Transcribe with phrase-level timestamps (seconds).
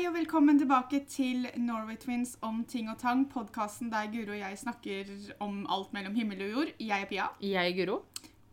[0.00, 3.26] Hei og velkommen tilbake til Norway Twins om ting og tang.
[3.28, 5.10] Podkasten der Guro og jeg snakker
[5.44, 6.70] om alt mellom himmel og jord.
[6.80, 7.26] Jeg er Pia.
[7.44, 7.98] Jeg er Guro.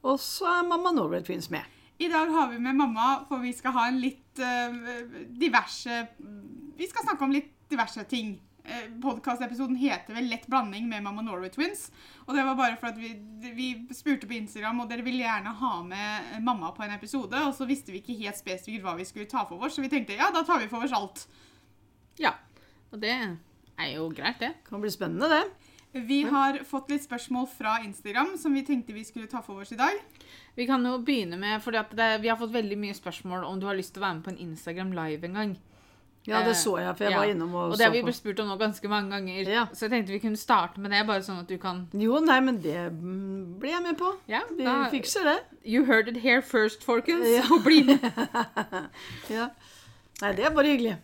[0.04, 1.64] Og så er mamma Norway Twins med.
[2.04, 4.76] I dag har vi med mamma, for vi skal ha en litt uh,
[5.40, 6.02] diverse
[6.76, 8.36] Vi skal snakke om litt diverse ting.
[8.68, 11.88] Uh, Podkastepisoden heter vel 'Lett blanding med mamma Norway Twins'.
[12.26, 13.14] Og det var bare for at vi,
[13.56, 17.38] vi spurte på Instagram, og dere ville gjerne ha med mamma på en episode.
[17.48, 19.92] Og så visste vi ikke helt spesifikt hva vi skulle ta for oss, så vi
[19.94, 21.28] tenkte ja, da tar vi for oss alt.
[22.20, 22.36] Ja.
[22.92, 24.54] Og det er jo greit, det.
[24.68, 25.46] Kan bli spennende, det.
[25.92, 29.72] Vi har fått litt spørsmål fra Instagram som vi tenkte vi skulle ta for oss
[29.72, 29.96] i dag.
[30.56, 33.60] Vi kan jo begynne med, fordi at det, vi har fått veldig mye spørsmål om
[33.60, 35.56] du har lyst til å være med på en Instagram live en gang.
[36.28, 37.20] Ja, det så jeg, for jeg Ja.
[37.22, 39.48] var innom og, Og det har vi blitt spurt om nå ganske mange ganger.
[39.48, 39.66] Ja.
[39.72, 42.40] Så jeg tenkte vi kunne starte med det, bare sånn at du kan Jo, nei,
[42.42, 44.14] men det mm, blir jeg med på.
[44.28, 45.38] Ja, Vi da, fikser det.
[45.66, 47.26] You heard it here first, folkens.
[47.26, 47.44] Ja.
[47.52, 48.00] Og bli med.
[49.30, 49.50] Ja.
[50.22, 50.98] Nei, det er bare hyggelig.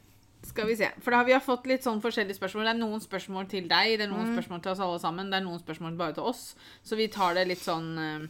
[0.44, 0.90] Skal vi se.
[1.00, 2.66] For da har vi fått litt sånn forskjellige spørsmål.
[2.67, 4.17] Det er noen spørsmål til deg, det er Mm.
[4.17, 6.56] noen spørsmål til oss alle sammen, det er noen spørsmål bare til oss.
[6.84, 8.28] Så vi tar det litt sånn eh,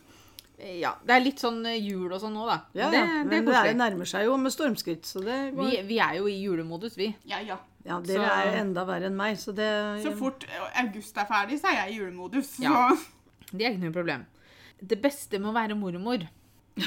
[0.59, 0.93] Ja.
[1.03, 2.59] Det er litt sånn eh, jul og sånn nå, da.
[2.77, 3.23] Ja, det, ja.
[3.25, 3.77] Men det, er, koselig.
[3.79, 5.69] nærmer seg jo med stormskritt, så det går.
[5.71, 7.09] Vi, vi er jo i julemodus, vi.
[7.29, 7.57] Ja, ja.
[7.83, 9.67] Ja, dere så- er enda verre enn meg, så det
[10.05, 10.45] Så fort
[10.79, 12.53] august er ferdig, så er jeg i julemodus.
[12.63, 12.85] Ja.
[13.51, 14.25] Det er ikke noe problem.
[14.83, 16.23] Det beste med å være mormor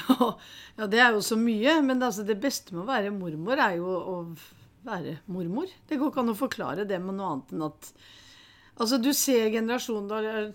[0.76, 3.76] Ja, det er jo så mye, men altså, det beste med å være mormor er
[3.78, 4.16] jo å
[4.86, 5.70] være mormor.
[5.88, 7.92] Det går ikke an å forklare det med noe annet enn at
[8.76, 10.52] Altså, du ser generasjonen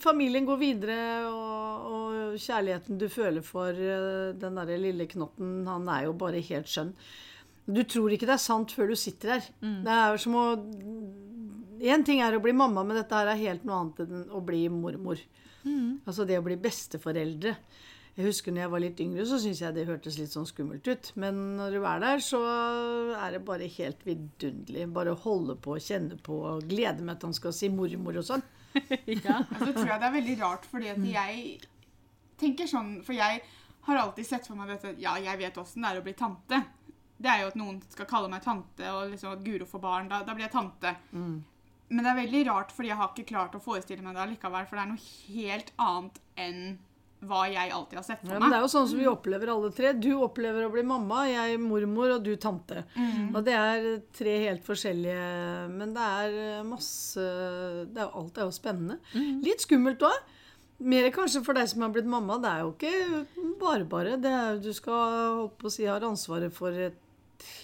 [0.00, 0.96] Familien går videre,
[1.28, 6.42] og, og kjærligheten du føler for eh, den derre lille knotten, han er jo bare
[6.44, 6.92] helt skjønn.
[7.64, 9.46] Du tror ikke det er sant før du sitter her.
[9.86, 10.46] Det er som å
[11.82, 14.38] Én ting er å bli mamma, men dette her er helt noe annet enn å
[14.46, 15.18] bli mormor.
[16.06, 17.56] Altså det å bli besteforeldre.
[18.12, 20.84] Jeg husker når jeg var litt yngre, så syntes jeg det hørtes litt sånn skummelt
[20.84, 21.06] ut.
[21.22, 22.40] Men når du er der, så
[23.16, 24.84] er det bare helt vidunderlig.
[24.92, 28.44] Bare holde på, kjenne på, og glede meg til han skal si mormor og sånn.
[29.26, 29.38] ja.
[29.40, 31.40] Og så tror jeg det er veldig rart, fordi at jeg
[32.40, 33.42] tenker sånn For jeg
[33.84, 36.60] har alltid sett for meg dette Ja, jeg vet åssen det er å bli tante.
[37.22, 40.08] Det er jo at noen skal kalle meg tante, og liksom at Guro får barn.
[40.12, 40.94] Da, da blir jeg tante.
[41.92, 44.68] Men det er veldig rart, fordi jeg har ikke klart å forestille meg det allikevel.
[44.68, 46.64] For det er noe helt annet enn
[47.22, 49.52] hva jeg alltid har sett for Ja, men det er jo sånn som vi opplever
[49.52, 49.92] alle tre.
[49.94, 52.82] Du opplever å bli mamma, jeg mormor, og du tante.
[53.30, 55.26] Og det er tre helt forskjellige
[55.72, 57.26] Men det er masse
[57.92, 58.98] det er, Alt er jo spennende.
[59.44, 60.18] Litt skummelt òg.
[60.82, 62.40] Mer kanskje for deg som har blitt mamma.
[62.42, 64.16] Det er jo ikke bare bare.
[64.18, 66.98] Det er, du skal holdt på å si, har ansvaret for et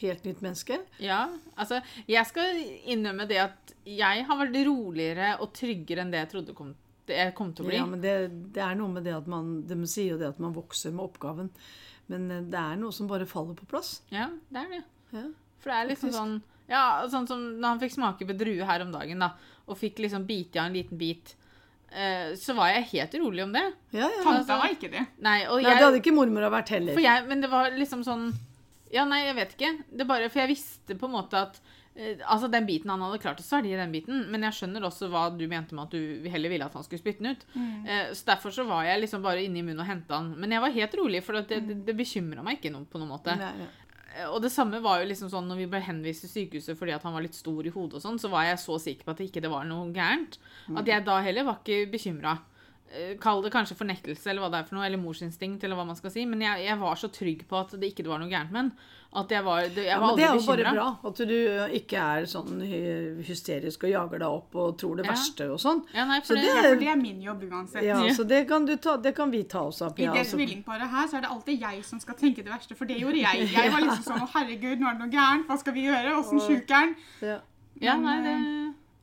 [0.01, 0.81] helt nytt menneske.
[1.03, 1.25] ja.
[1.59, 1.81] Altså,
[2.11, 2.59] jeg skal
[2.91, 6.88] innrømme det at jeg har vært roligere og tryggere enn det jeg trodde kom, det
[7.15, 7.77] jeg kom til å bli.
[7.79, 8.15] Ja, men det,
[8.55, 11.05] det er noe med det at man De sier jo det at man vokser med
[11.09, 11.51] oppgaven.
[12.13, 13.99] Men eh, det er noe som bare faller på plass.
[14.15, 14.83] Ja, det er det.
[15.17, 15.25] Ja.
[15.59, 18.85] For det er liksom sånn Ja, sånn som når han fikk smake på drue her
[18.85, 19.33] om dagen, da,
[19.69, 21.33] og fikk liksom bite av en liten bit,
[21.89, 23.65] eh, så var jeg helt rolig om det.
[23.91, 24.21] Ja, ja.
[24.21, 25.07] Tanta altså- var ikke det.
[25.25, 26.93] Nei, og Nei, jeg, det hadde ikke mormora vært heller.
[26.93, 28.29] for jeg Men det var liksom sånn
[28.93, 29.73] Ja, nei, jeg vet ikke.
[29.97, 31.61] Det bare For jeg visste på en måte at
[32.29, 35.25] Altså, den biten Han hadde klart å svelge den biten, men jeg skjønner også hva
[35.35, 37.43] du mente med at du heller ville at han skulle spytte den ut.
[37.55, 38.15] Mm.
[38.15, 40.33] så derfor så var jeg liksom bare inne i munnen og henta den.
[40.39, 43.11] Men jeg var helt rolig, for det, det, det bekymra meg ikke noe, på noen
[43.17, 43.35] måte.
[43.41, 43.69] Nei, nei.
[44.19, 46.95] Eh, Og det samme var jo liksom sånn når vi ble henvist til sykehuset fordi
[46.95, 49.13] at han var litt stor i hodet og sånn, så var jeg så sikker på
[49.13, 50.39] at det ikke det var noe gærent.
[50.79, 52.39] At jeg da heller var ikke bekymra.
[53.21, 55.97] Kall det kanskje fornektelse eller hva det er for noe, eller morsinstinkt, eller hva man
[55.99, 56.25] skal si.
[56.25, 58.73] Men jeg, jeg var så trygg på at det ikke var noe gærent med den.
[59.19, 61.17] At jeg var, det, jeg Ja, var men det er aldri jo bare bra at
[61.17, 61.37] du
[61.79, 62.59] ikke er sånn
[63.25, 65.13] hysterisk og jager deg opp og tror det Ja.
[65.13, 65.81] verste og sånn.
[65.95, 67.83] Ja, nei, Så for det, det Ja, er- for det er min jobb uansett.
[67.85, 70.37] Ja, så det kan, du ta, det kan vi ta oss av, I det altså.
[70.37, 73.17] tvillingparet her så er det alltid jeg som skal tenke det verste, for det gjorde
[73.17, 73.49] jeg.
[73.53, 75.47] Jeg var liksom sånn Å, herregud, nå er det noe gærent.
[75.47, 76.17] Hva skal vi gjøre?
[76.19, 76.97] Åssen sjuk er den?
[77.23, 77.39] Ja.
[77.81, 78.37] ja, nei, det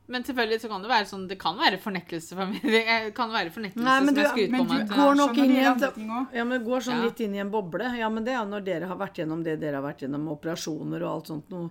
[0.08, 2.62] men selvfølgelig så kan det være sånn Det kan være fornektelse for meg.
[2.62, 4.78] Det kan være fornektelse Nei, men som jeg skal skryter på meg.
[4.78, 6.32] Men du går nok sånn inn i en-.
[6.38, 7.04] Ja, men går sånn Ja.
[7.08, 7.90] litt inn i en boble.
[7.98, 11.02] Ja, men det er når dere har vært gjennom det dere har vært gjennom, operasjoner
[11.02, 11.70] og alt sånt noe.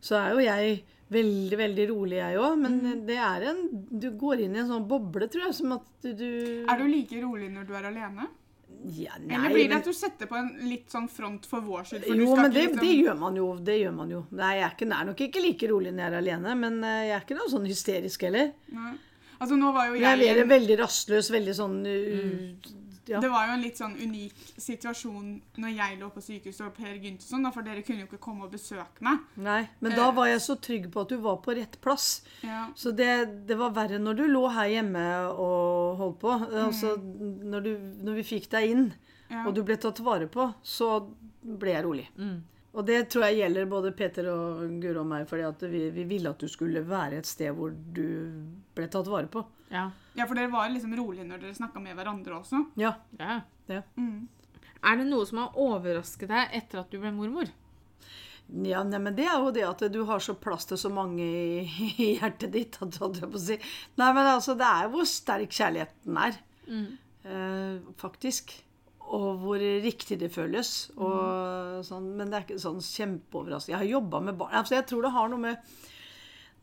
[0.00, 0.80] Så er jo jeg
[1.10, 2.58] veldig, veldig rolig, jeg òg.
[2.60, 5.86] Men det er en Du går inn i en sånn boble, tror jeg, som at
[6.02, 8.28] du, du Er du like rolig når du er alene?
[8.88, 11.60] Ja, nei, Eller blir det men- at du setter på en litt sånn front for
[11.60, 12.04] vår skyld?
[12.06, 13.48] For du Jo, skal men ikke det, liksom- det gjør man jo.
[13.58, 14.26] Det gjør man jo.
[14.30, 16.84] Nei, jeg er, ikke, jeg er nok ikke like rolig når jeg er alene, men
[16.84, 18.52] eh, jeg er ikke noe sånn hysterisk heller.
[18.72, 18.92] Nei.
[19.40, 22.70] Altså, nå var jo Jeg jeg, er veldig rastløs, veldig sånn uh,
[23.08, 23.20] ja.
[23.24, 25.28] Det var jo en litt sånn unik situasjon
[25.62, 28.44] når jeg lå på sykehuset og Per begynte da, for dere kunne jo ikke komme
[28.46, 29.22] og besøke meg.
[29.36, 32.08] Nei, men da var jeg så trygg på at du var på rett plass.
[32.44, 32.66] Ja.
[32.76, 33.10] Så det,
[33.48, 36.36] det var verre når du lå her hjemme og holdt på.
[36.66, 37.72] Altså, når, du,
[38.08, 38.88] når vi fikk deg inn,
[39.28, 39.42] Ja.
[39.44, 40.86] og du ble tatt vare på, så
[41.44, 42.06] ble jeg rolig.
[42.72, 46.30] Og det tror jeg gjelder både Peter og Guro og meg, fordi vi, vi ville
[46.30, 48.04] at du skulle være et sted hvor du
[48.76, 49.42] ble tatt vare på.
[49.72, 49.90] Ja.
[50.16, 52.64] Ja, for dere var liksom rolige når dere snakka med hverandre også.
[52.80, 52.94] Ja.
[53.20, 53.40] ja.
[53.70, 53.82] ja.
[54.78, 57.50] Er det noe som har overrasket deg etter at du ble mormor?
[58.48, 61.24] Ja, nei, men det er jo det at du har så plass til så mange
[61.24, 61.66] i,
[62.00, 62.78] i hjertet ditt.
[62.84, 63.58] At, at si.
[64.00, 66.40] Nei, men altså, det er hvor sterk kjærligheten er.
[67.28, 68.54] Eh, faktisk.
[69.08, 70.72] Og hvor riktig det føles.
[70.96, 73.76] Og sånn, men det er ikke sånn kjempeoverraskende.
[73.76, 75.78] Jeg har jobba med barn altså, Jeg tror det har noe med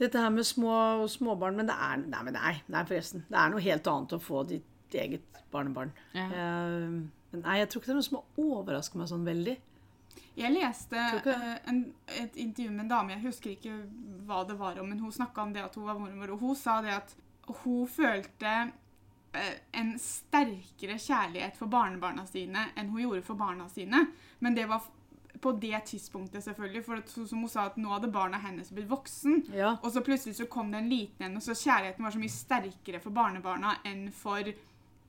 [0.02, 3.24] dette her med små småbarn Men det er Nei, men nei, nei, forresten.
[3.30, 5.94] Det er noe helt annet å få ditt eget barnebarn.
[6.16, 6.28] Ja.
[6.28, 9.56] Uh, men nei, jeg tror ikke det er noe som har overrasket meg sånn veldig.
[10.36, 11.78] Jeg leste eh, en,
[12.12, 13.76] et intervju med en dame, jeg husker ikke
[14.28, 16.58] hva det var om, men hun snakka om det at hun var mormor, og hun
[16.60, 17.14] sa det at
[17.62, 18.52] hun følte
[19.32, 24.02] eh, en sterkere kjærlighet for barnebarna sine enn hun gjorde for barna sine.
[24.44, 24.84] Men det var
[25.42, 28.90] på det tidspunktet, selvfølgelig, for at, som hun sa, at nå hadde barna hennes blitt
[28.90, 29.44] voksen.
[29.54, 29.76] Ja.
[29.82, 32.36] Og så plutselig så kom det en liten en, og så kjærligheten var så mye
[32.36, 34.44] sterkere for barnebarna enn for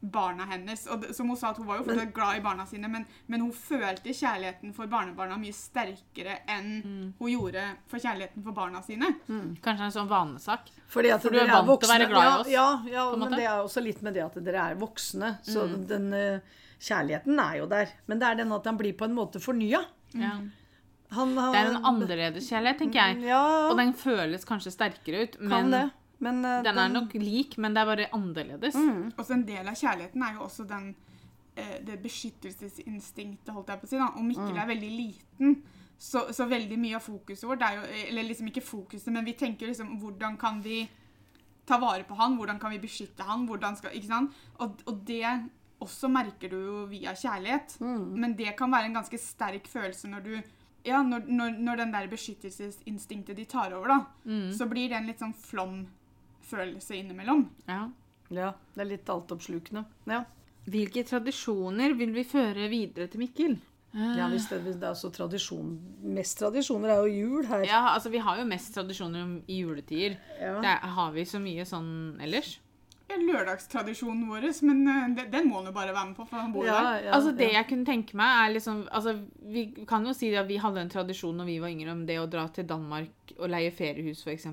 [0.01, 0.85] barna hennes.
[0.93, 3.07] Og det, som hun sa, at hun var jo fortsatt glad i barna sine, men,
[3.33, 6.69] men hun følte kjærligheten for barnebarna mye sterkere enn
[7.19, 9.09] hun gjorde for kjærligheten for barna sine.
[9.65, 10.69] Kanskje en sånn vanesak?
[10.93, 13.17] Fordi at For du er vant til å være glad i oss, Ja, ja, ja
[13.17, 15.39] men det er også litt med det at dere er voksne.
[15.43, 15.87] Så Mm.
[15.89, 16.41] den eh,
[16.79, 17.89] kjærligheten er jo der.
[18.07, 19.81] Men det er den at den blir på en måte fornya.
[20.23, 20.37] Ja.
[21.17, 23.29] Han, han, Det er en annerledes kjærlighet, tenker jeg.
[23.29, 25.85] Ja, Og den føles kanskje sterkere ut, kan men det.
[26.19, 28.75] Men uh, den er nok lik, men det er bare annerledes.
[28.75, 29.13] Mm.
[29.17, 30.91] Også en del av kjærligheten er jo også den,
[31.59, 33.99] uh, det beskyttelsesinstinktet, holdt jeg på å si.
[34.01, 34.11] da.
[34.17, 35.59] Og Mikkel er veldig liten,
[35.99, 39.33] så, så veldig mye av fokuset vårt er jo Eller liksom ikke fokuset, men vi
[39.33, 40.83] tenker liksom hvordan kan vi
[41.67, 42.37] ta vare på han?
[42.37, 43.47] Hvordan kan vi beskytte han?
[43.49, 44.37] Hvordan skal, ikke sant?
[44.61, 45.25] Og, og det
[45.83, 47.77] også merker du jo via kjærlighet.
[47.81, 50.33] Men det kan være en ganske sterk følelse når du
[50.87, 53.97] ja, når, når, når den der beskyttelsesinstinktet de tar over, da,
[54.55, 57.49] så blir det en litt sånn flom-følelse innimellom.
[57.67, 57.89] Ja.
[58.31, 59.85] Ja, det er litt altoppslukende.
[60.11, 60.25] Ja,
[60.67, 63.59] Hvilke tradisjoner vil vi føre videre til Mikkel?
[63.97, 65.71] ja hvis, det, det er så tradisjon
[66.05, 67.63] Mest tradisjoner er jo jul her.
[67.65, 70.19] Ja, altså Vi har jo mest tradisjoner i juletider.
[70.41, 70.59] Ja.
[70.61, 72.57] Der har vi så mye sånn ellers.
[73.09, 76.53] Lørdagstradisjonen vår, men eh, den, den må han jo bare være med på, for han
[76.55, 77.05] bor Ja, der.
[77.07, 77.59] ja, altså Det ja.
[77.61, 79.15] jeg kunne tenke meg, er liksom altså,
[79.53, 82.19] Vi kan jo si at vi hadde en tradisjon når vi var yngre, om det
[82.21, 84.47] å dra til Danmark og leie feriehus, f.eks.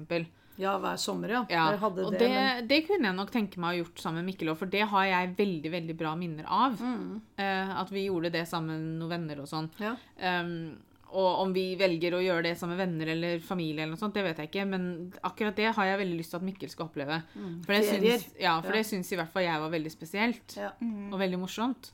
[0.62, 1.42] ja, hver sommer, ja.
[1.50, 3.82] Ja, Jeg hadde og det, det, men- det kunne jeg nok tenke meg å ha
[3.82, 6.78] gjort sammen med Mikkel òg, for det har jeg veldig veldig bra minner av.
[6.80, 7.22] Mm.
[7.40, 9.70] Uh, at vi gjorde det sammen med noen venner og sånn.
[9.82, 9.96] ja.
[10.22, 10.76] Um,
[11.14, 14.14] og om vi velger å gjøre det sammen med venner eller familie, eller noe sånt,
[14.18, 14.68] det vet jeg ikke.
[14.68, 14.86] Men
[15.24, 17.22] akkurat det har jeg veldig lyst til at Mikkel skal oppleve.
[17.66, 17.90] For det Mm.
[18.04, 18.78] Syns, ja, for Ja.
[18.78, 20.56] det syns i hvert fall jeg var veldig spesielt.
[20.58, 20.72] Ja.
[21.12, 21.92] Og veldig morsomt.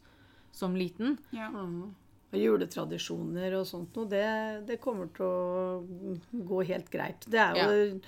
[0.51, 1.17] Som liten.
[1.31, 1.49] Ja.
[1.49, 1.93] Mm.
[2.31, 5.83] Og juletradisjoner og sånt noe, det, det kommer til å
[6.45, 7.25] gå helt greit.
[7.29, 7.99] Det er jo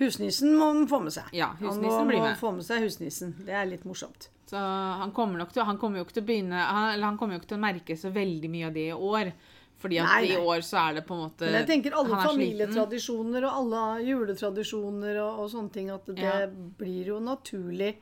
[0.00, 1.28] Husnissen må man få med seg.
[1.34, 2.38] Ja, Han blir må, blir må med.
[2.40, 3.34] få med seg husnissen.
[3.44, 4.28] Det er litt morsomt.
[4.48, 7.18] Så han kommer nok til, han kommer jo ikke til å begynne han, eller han
[7.20, 9.32] kommer jo ikke til å merke så veldig mye av det i år.
[9.78, 12.16] Fordi at Nei, i år så er det på en måte Men jeg tenker alle
[12.18, 16.46] er familietradisjoner og alle juletradisjoner og, og sånne ting, at det Ja.
[16.50, 17.92] blir jo naturlig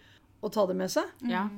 [0.43, 1.05] å ta det med seg.
[1.29, 1.49] Ja,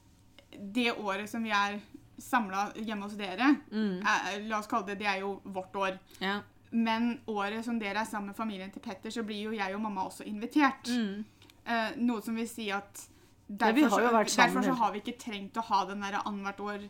[0.58, 1.78] det året som vi er
[2.18, 6.00] samla hjemme hos dere, er, la oss kalle det det er jo vårt år.
[6.24, 6.40] ja.
[6.72, 9.82] Men året som dere er sammen med familien til Petter, så blir jo jeg og
[9.82, 10.90] mamma også invitert.
[11.68, 13.06] Eh, noe som vil si at
[13.48, 16.18] Ja, vi derfor, har så, derfor så har vi ikke trengt å ha den der
[16.20, 16.90] annethvert år-greia.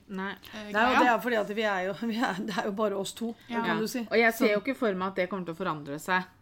[0.54, 2.98] Eh, Nei, det er fordi at vi er jo vi er, Det er jo bare
[2.98, 3.62] oss to, Ja.
[3.66, 4.02] kan du si.
[4.10, 6.34] Og jeg ser jo ikke for meg at det kommer til å forandre seg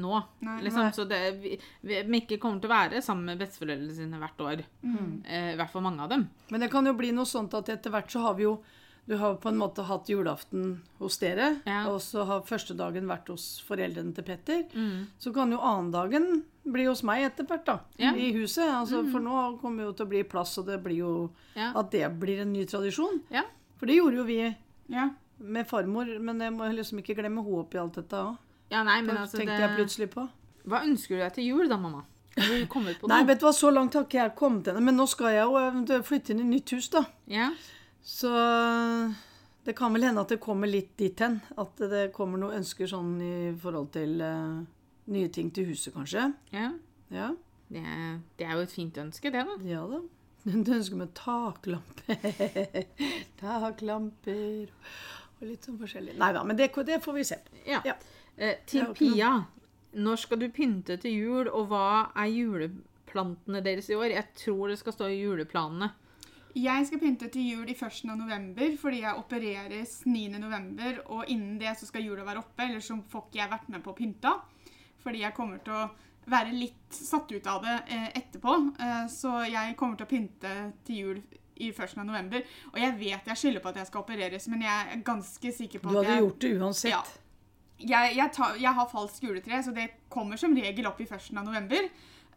[0.00, 0.16] nå.
[0.40, 0.56] Nei.
[0.64, 0.92] liksom, Nei.
[0.96, 1.54] så det, vi,
[1.86, 4.62] vi, Mikke kommer til å være sammen med besteforeldrene sine hvert år.
[4.82, 5.22] Mm.
[5.26, 6.28] Eh, I hvert fall mange av dem.
[6.50, 8.56] Men det kan jo bli noe sånt at etter hvert så har vi jo
[9.10, 11.80] Du har på en måte hatt julaften hos dere, Ja.
[11.90, 14.60] og så har første dagen vært hos foreldrene til Petter.
[14.70, 15.08] Mm.
[15.18, 17.80] Så kan jo annendagen bli hos meg etter hvert, da.
[17.98, 18.12] Ja.
[18.14, 18.68] I huset.
[18.70, 21.72] Altså, For nå kommer jo til å bli plass, og det blir jo Ja.
[21.74, 23.20] At det blir en ny tradisjon.
[23.32, 23.42] Ja.
[23.78, 24.56] For det gjorde jo vi
[24.88, 25.10] Ja.
[25.40, 28.38] med farmor, men jeg må liksom ikke glemme henne oppi alt dette òg.
[28.70, 30.28] ja, nei, men altså tenkte det, jeg plutselig på.
[30.68, 32.04] Hva ønsker du deg til jul, da, mamma?
[32.36, 34.80] Du på Nei, vet du hva, så langt har ikke jeg kommet ennå.
[34.80, 37.04] Men nå skal jeg jo flytte inn i nytt hus, da.
[37.26, 37.50] Ja.
[38.02, 38.30] Så
[39.64, 41.40] det kan vel hende at det kommer litt dit hen.
[41.60, 44.62] At det kommer noen ønsker sånn i forhold til uh,
[45.12, 46.30] nye ting til huset, kanskje.
[46.54, 46.70] ja.
[47.10, 47.32] Ja,
[47.66, 47.82] Det,
[48.38, 49.56] det er jo et fint ønske, det, da.
[49.66, 49.98] ja da.
[50.64, 52.84] Du ønsker med taklamper.
[53.40, 54.70] taklamper
[55.40, 56.14] og litt sånn forskjellig.
[56.20, 57.58] Nei da, men det, det får vi se på.
[57.66, 57.80] Ja.
[57.84, 57.96] Ja.
[58.36, 59.32] Eh, til Pia.
[59.98, 64.12] Når skal du pynte til jul, og hva er juleplantene deres i år?
[64.14, 65.90] Jeg tror det skal stå i juleplanene.
[66.58, 68.10] Jeg skal pynte til jul i 1.
[68.10, 70.38] av november, fordi jeg opereres 9.
[70.42, 73.68] november, og innen det så skal jula være oppe, ellers så får ikke jeg vært
[73.70, 74.32] med på pynta.
[75.00, 75.84] Fordi jeg kommer til å
[76.30, 78.56] være litt satt ut av det eh, etterpå.
[78.82, 81.22] Eh, så jeg kommer til å pynte til jul
[81.60, 81.96] i 1.
[81.96, 82.44] av november.
[82.72, 85.82] Og jeg vet jeg skylder på at jeg skal opereres, men jeg er ganske sikker
[85.82, 86.94] på at Du at hadde jeg gjort det uansett.
[86.94, 87.02] Ja.
[87.80, 91.30] jeg, jeg, tar, jeg har falskt juletre, så det kommer som regel opp i 1.
[91.36, 91.90] av november.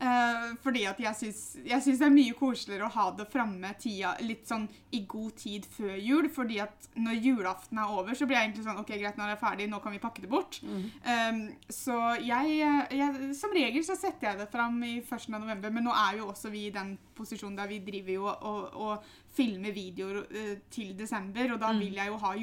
[0.04, 4.50] Eh, fordi at jeg syns, det er mye koseligere å ha det framme tida litt
[4.50, 4.66] sånn
[4.98, 6.30] i god tid før jul.
[6.34, 9.34] fordi at når julaften er over, så blir jeg egentlig sånn OK, greit, nå er
[9.34, 10.60] det ferdig, nå kan vi pakke det bort.
[10.64, 12.60] Um, så jeg,
[12.92, 15.30] jeg Som regel så setter jeg det fram i 1.
[15.38, 18.62] november, men nå er jo også vi i den posisjonen der vi driver jo og,
[18.74, 22.36] og filmer videoer uh, til desember, og da vil jeg jo ha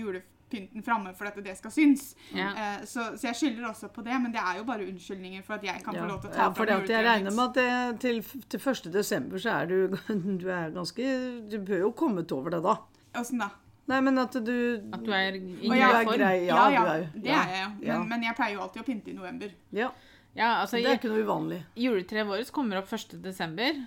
[0.50, 2.14] julepynten framme for at det skal synes.
[2.35, 2.49] Ja.
[2.50, 5.54] Eh, så, så jeg skylder også på det, men det er jo bare unnskyldninger for
[5.54, 6.02] at jeg kan Ja.
[6.02, 8.23] få lov til å ta ja, for fram det jeg regner med at det, til,
[8.49, 8.92] til 1.
[8.92, 9.97] desember så er du,
[10.42, 12.76] du er ganske Du bør jo kommet over det da.
[13.19, 13.50] Åssen da?
[13.90, 16.21] Nei, men at du At du er i grei form.
[16.21, 17.71] Ja, Ja, ja, er jo det er jeg jo.
[17.80, 18.02] Men, ja.
[18.04, 19.50] men jeg pleier jo alltid å pynte i november.
[19.75, 19.90] Ja,
[20.37, 21.57] Ja, altså, det er ikke noe uvanlig.
[21.75, 23.16] Juletreet vårt kommer opp 1.
[23.23, 23.80] desember.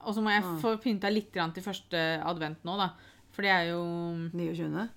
[0.00, 0.56] Og så må jeg Ah.
[0.58, 2.88] få pynta litt til første advent nå, da.
[3.30, 3.82] For det er jo
[4.32, 4.88] 29.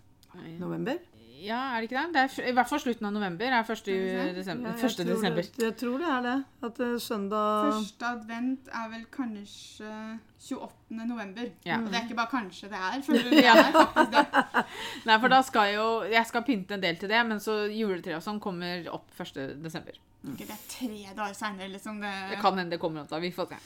[0.59, 0.97] november?
[1.45, 2.13] Ja, er det ikke det?
[2.15, 3.79] det er, I hvert fall slutten av november er 1.
[3.81, 4.27] Skal vi se.
[4.37, 4.69] desember.
[4.69, 4.83] Ja, 1.
[4.85, 5.49] jeg tror desember.
[5.57, 6.35] Det, jeg tror det er det.
[6.63, 9.91] At det er søndag Første advent er vel kanskje
[10.39, 11.05] 28.
[11.11, 11.51] november.
[11.67, 11.81] Ja.
[11.81, 14.65] Og det er ikke bare kanskje det er, for det er faktisk det.
[15.05, 18.17] Nei, for da skal jo Jeg skal pynte en del til det, men så juletreet
[18.21, 19.59] og sånn kommer opp 1.
[19.63, 19.99] desember.
[20.25, 21.99] Ok, Det er tre dager seinere, liksom.
[22.01, 23.19] Det, Det kan hende det kommer opp da.
[23.19, 23.59] Vi får se.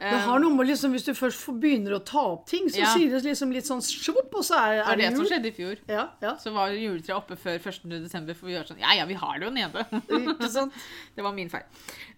[0.00, 2.94] Det har noe med liksom, Hvis du først begynner å ta opp ting, så Ja.
[2.94, 4.90] sier det liksom litt sånn svopp, og så er, Det jul.
[4.90, 5.76] er det det som skjedde i fjor.
[5.88, 6.34] Ja, ja.
[6.36, 7.88] Så var juletreet oppe før 1.
[8.02, 9.86] desember, for vi gjør sånn Ja ja, vi har det jo nede.
[10.34, 10.72] Ikke sant?
[11.16, 11.62] Det var min feil.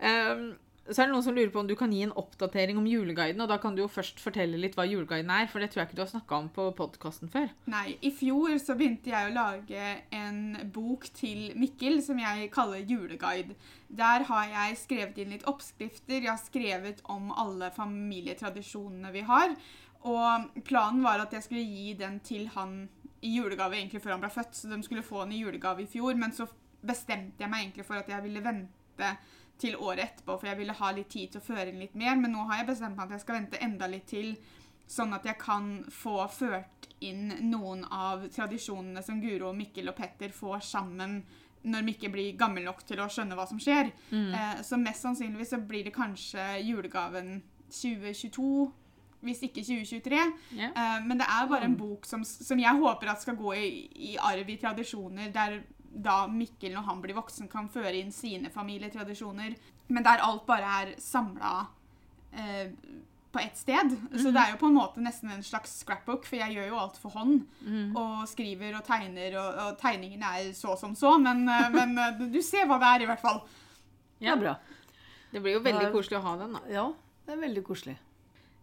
[0.00, 0.56] Um,
[0.90, 3.40] så er det noen som lurer på om du kan gi en oppdatering om juleguiden.
[3.44, 5.90] Og da kan du jo først fortelle litt hva juleguiden er, for det tror jeg
[5.90, 7.52] ikke du har snakka om på podkasten før.
[7.70, 10.40] Nei, i fjor så begynte jeg å lage en
[10.74, 13.54] bok til Mikkel som jeg kaller juleguide.
[13.92, 19.54] Der har jeg skrevet inn litt oppskrifter, jeg har skrevet om alle familietradisjonene vi har.
[20.02, 22.88] Og planen var at jeg skulle gi den til han
[23.22, 25.90] i julegave egentlig før han ble født, så de skulle få den i julegave i
[25.90, 26.48] fjor, men så
[26.82, 29.12] bestemte jeg meg egentlig for at jeg ville vente
[29.60, 32.16] til året etterpå, for jeg ville ha litt tid til å føre inn litt mer,
[32.18, 34.34] men nå har jeg bestemt meg at jeg skal vente enda litt til,
[34.90, 40.34] sånn at jeg kan få ført inn noen av tradisjonene som Guro, Mikkel og Petter
[40.34, 41.22] får sammen
[41.62, 43.92] når Mikkel blir gammel nok til å skjønne hva som skjer.
[44.34, 47.36] Eh, så mest sannsynligvis så blir det kanskje julegaven
[47.70, 48.48] 2022,
[49.22, 50.22] hvis ikke 2023.
[50.56, 50.72] Yeah.
[50.74, 53.68] Eh, men det er bare en bok som, som jeg håper at skal gå i,
[54.10, 55.60] i arv i tradisjoner, der
[55.92, 59.56] da Mikkel, når han blir voksen, kan føre inn sine familietradisjoner.
[59.92, 61.54] Men der alt bare er samla
[62.32, 62.70] eh,
[63.32, 63.96] på ett sted.
[64.12, 66.80] Så det er jo på en måte nesten en slags scrapbook, for jeg gjør jo
[66.82, 67.42] alt for hånd.
[67.96, 72.22] Og skriver og tegner, og, og tegningene er så som så, men, eh, men eh,
[72.32, 73.42] du ser hva det er, i hvert fall.
[74.22, 74.56] Ja, bra.
[75.32, 75.92] Det blir jo veldig Nei.
[75.94, 76.64] koselig å ha den, da.
[76.70, 76.86] Ja,
[77.26, 77.96] det er veldig koselig.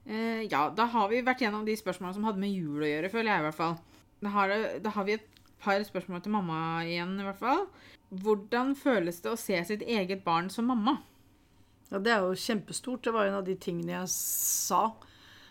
[0.05, 3.11] Eh, ja, da har vi vært gjennom de spørsmålene som hadde med jul å gjøre,
[3.13, 3.75] føler jeg i hvert fall.
[4.19, 7.65] Da har, da har vi et par spørsmål til mamma igjen, i hvert fall.
[8.09, 10.97] Hvordan føles det å se sitt eget barn som mamma?
[11.89, 13.03] Ja, Det er jo kjempestort.
[13.03, 14.83] Det var en av de tingene jeg sa.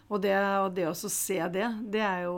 [0.09, 2.37] Og det, og det å se det, det er jo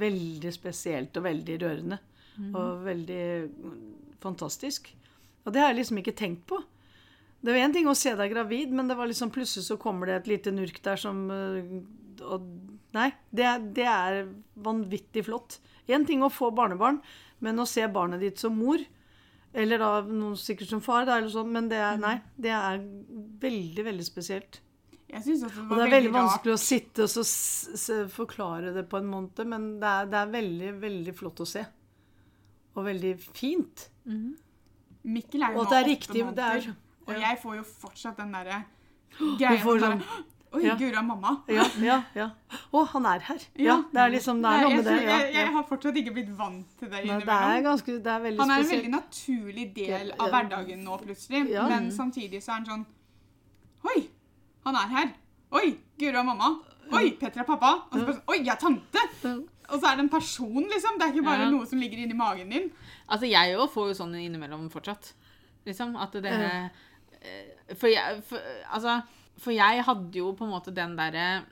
[0.00, 2.00] veldig spesielt og veldig rørende.
[2.54, 3.22] Og veldig
[4.22, 4.90] fantastisk.
[5.44, 6.58] Og det har jeg liksom ikke tenkt på.
[7.40, 10.10] Det var én ting å se deg gravid, men det var liksom plutselig så kommer
[10.10, 11.78] det et lite nurk der som øh,
[12.26, 12.48] og,
[12.96, 13.46] Nei, det,
[13.76, 14.22] det er
[14.64, 15.58] vanvittig flott.
[15.88, 17.00] Én ting å få barnebarn,
[17.40, 18.78] men å se barnet ditt som mor,
[19.54, 22.82] eller da noen sikkert som far, da, eller sånn, men det er, nei, det er
[23.40, 24.60] veldig, veldig spesielt.
[25.08, 27.12] Jeg synes at det var Og det er veldig, veldig vanskelig å sitte og
[27.80, 31.46] så forklare det på en måned, men det er, det er veldig, veldig flott å
[31.48, 31.62] se.
[32.76, 33.86] Og veldig fint.
[35.08, 36.68] Mikkel er jo nå åtte er- måneder,
[37.08, 38.58] og jeg får jo fortsatt den derre
[39.38, 40.02] greia sånn
[40.48, 40.74] Oi, ja.
[40.80, 41.34] er mamma.
[41.52, 42.26] Ja, ja, ja.
[42.72, 43.42] Å, han er her.
[43.60, 44.94] Ja, det er liksom Det er noe med det.
[45.02, 47.26] Ja, jeg, jeg har fortsatt ikke blitt vant til det innimellom.
[47.28, 50.96] det er ganske Det er veldig Han er en veldig naturlig del av hverdagen nå,
[51.02, 51.42] plutselig.
[51.52, 51.66] Ja.
[51.68, 52.86] Men samtidig så er han sånn
[53.92, 54.00] Oi,
[54.64, 55.12] han er her.
[55.58, 55.68] Oi,
[56.00, 56.54] guri er mamma.
[56.96, 57.74] Oi, Petter er pappa.
[57.90, 59.04] Og så bare sånn, Oi, jeg er tante.
[59.68, 60.96] Og så er det en person, liksom.
[60.98, 61.50] Det er ikke bare Ja.
[61.52, 62.70] noe som ligger inni magen din.
[63.08, 65.12] Altså, jeg òg får jo sånn innimellom fortsatt.
[65.68, 65.94] Liksom.
[66.00, 68.38] At det eh, For jeg for,
[68.72, 69.02] Altså,
[69.38, 71.44] for jeg hadde jo på en måte den derre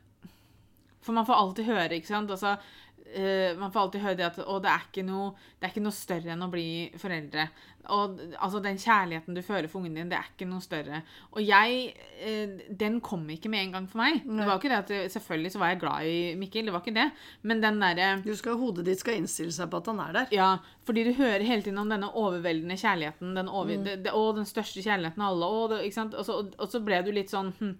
[1.06, 2.30] For man får alltid høre, ikke sant?
[2.34, 2.56] Altså
[3.14, 5.86] eh, man får alltid høre det at å, det, er ikke noe, det er ikke
[5.86, 6.68] noe større enn å bli
[7.00, 7.48] foreldre.
[7.94, 11.02] Og altså, Den kjærligheten du føler for ungen din, det er ikke noe større.
[11.36, 11.92] Og jeg
[12.25, 14.22] uh, Den kom ikke med en gang for meg.
[14.26, 16.82] Det var ikke det at eh, Selvfølgelig så var jeg glad i Mikkel, det var
[16.82, 17.08] ikke det.
[17.46, 20.34] Men den derre Du hodet ditt skal innstille seg på at han er der.
[20.34, 20.50] ja,
[20.86, 23.34] fordi du hører hele tiden om denne overveldende kjærligheten.
[23.36, 25.46] Den, over, det, det, å, den største kjærligheten av alle.
[25.46, 26.14] Og, det, ikke sant?
[26.14, 27.75] Og, så, og så ble du litt sånn hm,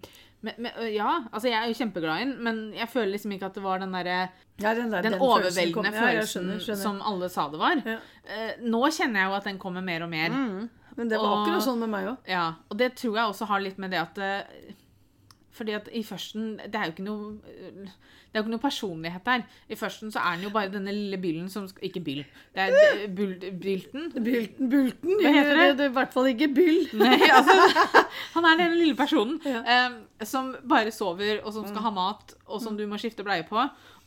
[0.47, 3.49] men, men, Ja, altså jeg er jo kjempeglad i den, men jeg føler liksom ikke
[3.51, 4.17] at det var den derre
[4.61, 6.81] Ja, den, der, Den, den følelsen overveldende kom- ja, jeg følelsen skjønner, skjønner.
[6.81, 7.83] som alle sa det var.
[7.85, 7.97] Ja.
[8.25, 10.29] Eh, nå kjenner jeg jo at den kommer mer og mer.
[10.33, 10.69] Mm.
[10.97, 12.17] Men det var Og- akkurat sånn med meg òg.
[12.27, 14.17] Ja, og det tror jeg også har litt med det at
[15.57, 17.87] Fordi at i førsten Det er jo ikke noe
[18.27, 19.43] det er jo ikke noe personlighet der.
[19.71, 22.19] I førsten så er den jo bare denne lille byllen som Ikke byll.
[22.53, 24.09] Det er bul, bylten.
[24.13, 25.13] Bylten, bulten.
[25.23, 25.67] Hva heter det?
[25.79, 26.81] Det er i hvert fall ikke byll.
[27.01, 27.55] Nei, altså
[28.35, 29.63] Han er den lille personen Ja.
[29.63, 33.47] eh, som bare sover, og som skal ha mat, og som du må skifte bleie
[33.47, 33.63] på.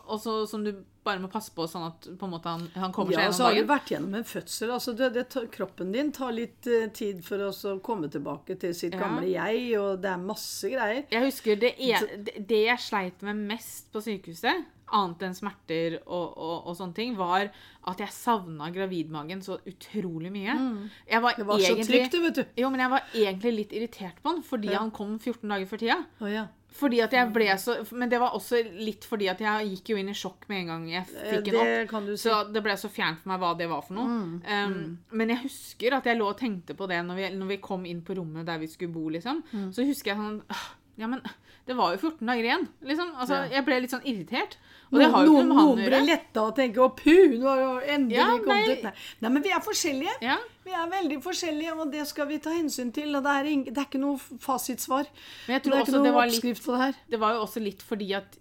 [0.06, 0.72] Og så, som du
[1.04, 3.46] bare må passe på sånn at på en måte han, han kommer Ja, seg så
[3.48, 4.72] har du vært gjennom en fødsel.
[4.74, 8.74] Altså det, det, kroppen din tar litt uh, tid for oss å komme tilbake til
[8.76, 9.04] sitt Ja.
[9.06, 11.06] gamle jeg, og det er masse greier.
[11.12, 16.32] Jeg husker det, en, det, jeg sleit med mest på sykehuset, annet enn smerter og,
[16.34, 17.48] og, og sånne ting, var
[17.88, 20.56] at jeg savna gravidmagen så utrolig mye.
[20.58, 20.80] Mm.
[21.06, 22.42] Det var så trygt, vet du.
[22.60, 25.84] Jo, men jeg var egentlig litt irritert på han fordi han kom 14 dager før
[25.86, 26.02] tida.
[26.20, 26.48] Oh, ja.
[26.72, 29.96] Fordi at jeg ble så, Men det var også litt fordi at jeg gikk jo
[30.00, 31.88] inn i sjokk med en gang jeg Eh, fikk en opp.
[31.90, 32.28] Kan du si.
[32.28, 34.06] Så det ble så fjernt for meg hva det var for noe.
[34.46, 37.56] um, Men jeg husker at jeg lå og tenkte på det når vi, når vi
[37.59, 39.09] kom inn på rommet der vi skulle bo.
[39.09, 39.42] liksom.
[39.74, 40.66] Så husker jeg sånn «Åh,
[40.98, 41.22] Ja, men
[41.66, 42.68] det var jo 14 dager igjen.
[42.83, 43.14] liksom.
[43.16, 43.57] Altså, Ja.
[43.57, 44.57] Jeg ble litt sånn irritert.
[44.92, 46.76] Og det Noen, har jo ikke noe med han noen å ble letta og tenke
[46.83, 48.83] 'Å, puh, nå har jo endelig Ja, kommet ut'.
[48.83, 48.92] Nei.
[49.20, 50.14] nei, men vi er forskjellige.
[50.22, 53.14] Ja, Vi er veldig forskjellige, og det skal vi ta hensyn til.
[53.16, 55.07] Og det er, det er ikke noe fasitsvar.
[55.48, 56.94] Men jeg Det er også ikke det noe oppskrift på det her.
[57.11, 58.37] Det var jo også litt fordi at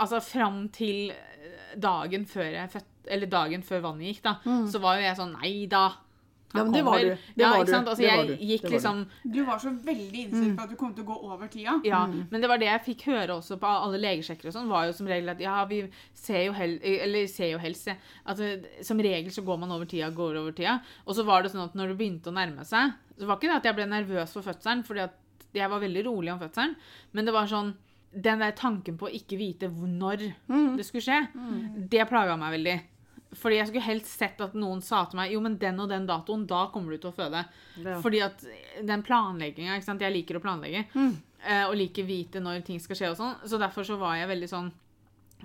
[0.00, 4.34] Altså, fram til eh, dagen før jeg født, Eller dagen før vannet gikk, da,
[4.70, 5.92] så var jo jeg sånn Nei da.
[6.50, 6.58] Mm.
[6.58, 7.04] Ja, men det var du.
[7.10, 7.72] Det ja, var ikke du.
[7.72, 7.88] sant?
[7.88, 8.36] Altså, Det var du.
[8.36, 11.06] gikk Det var liksom Du var så veldig innstilt på at du kom til å
[11.06, 11.80] gå over tida.
[11.84, 12.26] Ja, Mm.
[12.30, 14.92] men det var det jeg fikk høre også på alle legesjekker og sånn, var jo
[14.92, 17.88] som regel at ja, vi ser jo, hel eller ser jo helst
[18.26, 20.80] altså, Som regel så går man over tida, går over tida.
[21.06, 23.48] Og så var det sånn at når det begynte å nærme seg, så var ikke
[23.52, 25.14] det at jeg ble nervøs for fødselen, fordi at
[25.54, 26.74] jeg var veldig rolig om fødselen,
[27.12, 27.74] men det var sånn
[28.12, 30.76] den der tanken på å ikke vite når Mm.
[30.76, 31.28] det skulle skje,
[31.88, 32.80] det plaga meg veldig.
[33.38, 36.06] Fordi jeg skulle helst sett at noen sa til meg jo, men den og den
[36.08, 37.44] datoen, da kommer du til å føde.
[37.78, 37.98] Ja.
[38.02, 38.42] Fordi at
[38.86, 40.02] den planlegginga ikke sant?
[40.02, 40.86] Jeg liker å planlegge.
[40.96, 41.12] Mm.
[41.44, 43.36] eh, Og liker vite når ting skal skje og sånn.
[43.46, 44.72] Så derfor så var jeg veldig sånn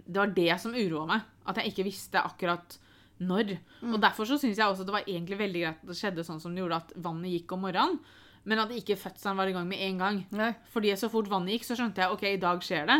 [0.01, 1.29] Det var det som uroa meg.
[1.45, 2.79] At jeg ikke visste akkurat
[3.21, 3.55] når.
[3.81, 3.93] Mm.
[3.93, 6.41] Og derfor så syns jeg også det var egentlig veldig greit at det skjedde sånn
[6.41, 8.01] som det gjorde, at vannet gikk om morgenen.
[8.45, 10.17] Men at ikke fødselen var i gang med en gang.
[10.38, 10.51] Nei.
[10.73, 12.97] Fordi så fort vannet gikk, så skjønte jeg ok, i dag skjer det.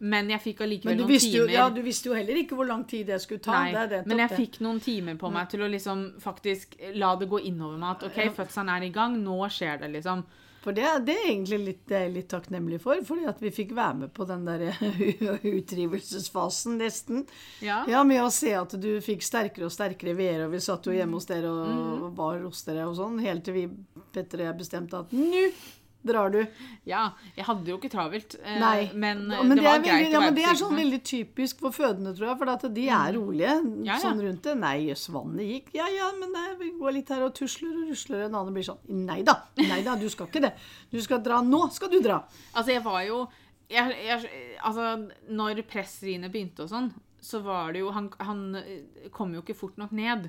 [0.00, 1.02] Men jeg fikk allikevel Mm.
[1.02, 1.36] Noen timer.
[1.36, 3.52] jo, ja, du visste jo heller ikke hvor lang tid det skulle ta.
[3.62, 4.36] Nei, det det, men jeg det.
[4.40, 8.02] fikk noen timer på meg til å liksom faktisk la det gå innover meg at
[8.08, 10.24] OK, fødselen er i gang, nå skjer det, liksom.
[10.66, 13.70] For det, det er egentlig litt, det er litt takknemlig for, fordi at vi fikk
[13.78, 14.64] være med på den der
[15.60, 17.22] utrivelsesfasen, nesten.
[17.62, 17.84] Ja.
[17.90, 20.94] Ja, med å se at du fikk sterkere og sterkere veer, og vi satt jo
[20.96, 22.04] hjemme hos dere og Mm.
[22.18, 23.64] var hos dere og sånn, helt til vi,
[24.12, 25.46] Petter og jeg, bestemte at nå
[26.08, 26.40] drar du.
[26.88, 27.02] Ja,
[27.36, 28.90] jeg hadde jo ikke travelt, eh, Nei.
[28.94, 30.58] men, Ja, eh, men det det var er greit veldig, å ja, men det er
[30.60, 32.38] sånn veldig typisk for fødende, tror jeg.
[32.38, 33.98] For de er rolige Ja, ja.
[34.02, 34.56] sånn rundt det.
[34.62, 35.72] Nei, jøss, vannet gikk.
[35.74, 38.26] Ja ja, men nei, vi går litt her og tusler og rusler.
[38.26, 40.54] En annen blir sånn Nei da, nei da, du skal ikke det.
[40.90, 41.42] Du skal dra.
[41.42, 42.22] Nå skal du dra.
[42.54, 43.26] Altså, jeg var jo
[43.68, 44.30] jeg, jeg,
[44.62, 46.92] Altså, når pressriene begynte og sånn,
[47.26, 50.28] så var det jo Han, han eh, kom jo ikke fort nok ned.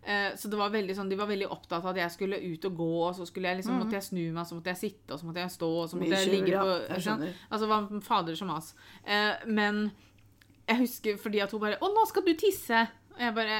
[0.00, 2.64] Eh, så det var veldig sånn, de var veldig opptatt av at jeg skulle ut
[2.70, 5.12] og gå, og så skulle jeg liksom, måtte jeg snu meg, så måtte jeg sitte,
[5.12, 7.24] og så måtte jeg stå, og så Mye måtte jeg ligge på ja, jeg sånn.
[7.50, 8.70] Altså, det var fader som mas.
[9.04, 9.82] Eh, men
[10.68, 12.86] jeg husker fordi at hun bare 'Å, nå skal du tisse.'
[13.18, 13.58] Og jeg bare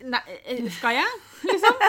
[0.00, 1.20] Nei, eh, skal jeg?
[1.44, 1.82] Liksom.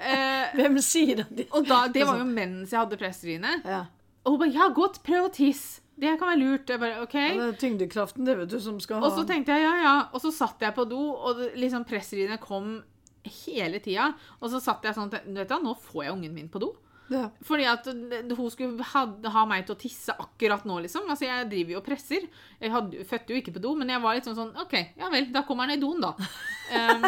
[0.00, 1.44] Eh, Hvem sier det?
[1.52, 3.50] og da, det var jo mens jeg hadde pressriene.
[3.68, 3.82] Ja.
[4.24, 5.79] Og hun bare 'Ja, godt, prøv å tisse'.
[6.00, 6.70] Det kan være lurt.
[6.80, 7.16] Bare, ok.
[7.18, 9.74] Ja, det er tyngdekraften, det, vet du, som skal ha Og så tenkte jeg ja,
[9.84, 9.96] ja.
[10.14, 12.78] Og så satt jeg på do, og liksom pressriene kom
[13.44, 14.12] hele tida.
[14.40, 16.70] Og så satt jeg sånn Du vet da, nå får jeg ungen min på do.
[17.12, 17.26] ja.
[17.44, 17.88] Fordi at
[18.38, 19.02] hun skulle ha,
[19.34, 21.10] ha meg til å tisse akkurat nå, liksom.
[21.10, 22.24] Altså, jeg driver jo og presser.
[22.62, 25.10] Jeg hadde, fødte jo ikke på do, men jeg var litt sånn sånn OK, ja
[25.12, 26.14] vel, da kommer han i doen, da.
[26.70, 27.04] Um,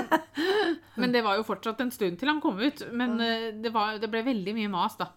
[1.01, 2.85] men det var jo fortsatt en stund til han kom ut.
[2.93, 5.15] Men uh, det, var, det ble veldig mye mas, da.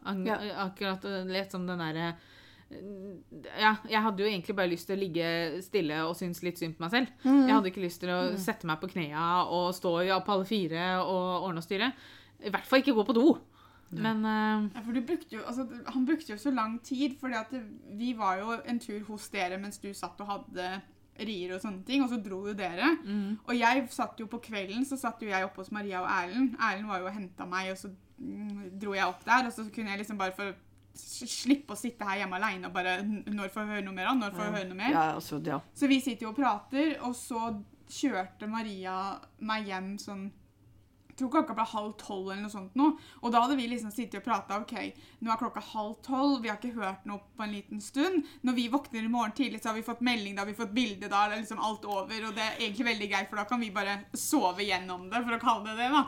[0.63, 2.13] Akkurat eh, litt som den derre
[2.71, 5.27] ja, jeg hadde jo egentlig bare lyst til å ligge
[5.65, 7.11] stille og synes litt synd på meg selv.
[7.23, 10.47] Jeg hadde ikke lyst til å sette meg på knea og stå ja, på alle
[10.49, 11.91] fire og ordne og styre.
[12.45, 13.27] I hvert fall ikke gå på do.
[13.95, 17.61] Men uh, Ja, for du brukte jo, altså, han brukte jo så lang tid, fordi
[17.95, 20.71] vi var jo en tur hos dere mens du satt og hadde
[21.15, 22.89] rier og sånne ting, og så dro jo dere.
[23.05, 26.09] mm, Og jeg satt jo på kvelden, så satt jo jeg oppe hos Maria og
[26.11, 26.57] Erlend.
[26.59, 29.63] Erlend var jo og henta meg, og så mm, dro jeg opp der, og så
[29.71, 30.49] kunne jeg liksom bare få
[30.95, 34.13] slippe å sitte her hjemme alene og bare Når får jeg høre noe mer?
[34.15, 34.91] Når får jeg høre noe mer?
[34.95, 35.59] ja, altså, ja.
[35.75, 37.51] Så vi sitter jo og prater, og så
[37.91, 40.25] kjørte Maria meg hjem sånn
[41.15, 42.89] jeg tror klokka ble halv tolv eller noe sånt nå.
[43.23, 44.57] Og da hadde vi liksom sittet og prata.
[44.59, 44.73] OK,
[45.23, 48.25] nå er klokka halv tolv, vi har ikke hørt noe på en liten stund.
[48.43, 50.73] Når vi våkner i morgen tidlig, så har vi fått melding, da har vi fått
[50.75, 52.19] bilde, da er det liksom alt over.
[52.27, 55.37] Og det er egentlig veldig greit, for da kan vi bare sove gjennom det, for
[55.37, 56.03] å kalle det det, da.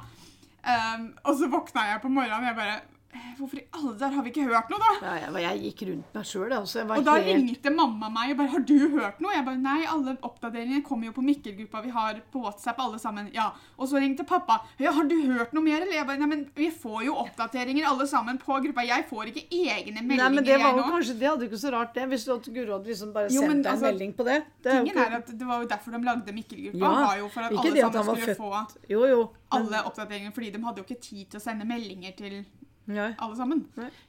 [0.67, 2.96] Um, og så våkna jeg på morgenen, og jeg bare "Eh,
[3.38, 4.93] Hvorfor i alle dager har vi ikke hørt noe, da?
[5.01, 6.84] ja jeg, jeg gikk rundt meg sjøl, altså.
[6.97, 9.86] Og da helt ringte mamma meg og bare 'Har du hørt noe?' Jeg bare 'Nei,
[9.86, 13.30] alle oppdateringene kommer jo på Mikkel-gruppa vi har på WhatsApp, alle sammen'.
[13.34, 13.51] Ja.
[13.77, 14.62] Og så ringte pappa.
[14.80, 17.86] 'Ja, har du hørt noe mer?' Eller jeg bare 'Nei, men vi får jo oppdateringer
[17.86, 18.82] alle sammen på gruppa.
[18.86, 21.62] Jeg får ikke egne meldinger, Nei, men det var jo kanskje Det hadde jo ikke
[21.62, 24.13] så rart, det, hvis Guro hadde liksom bare Jo, sendt deg deg en altså, melding
[24.13, 24.43] på det.
[24.63, 26.77] det er Tingen ikke- er at Det var jo derfor de lagde Mikkel-gruppa.
[26.77, 28.38] Ja, var jo for at alle sammen skulle født.
[28.38, 29.30] få Jo, jo.
[29.51, 32.45] men- alle oppdateringer, fordi de hadde jo ikke tid til å sende meldinger til
[32.88, 33.10] Ja.
[33.17, 33.65] alle sammen.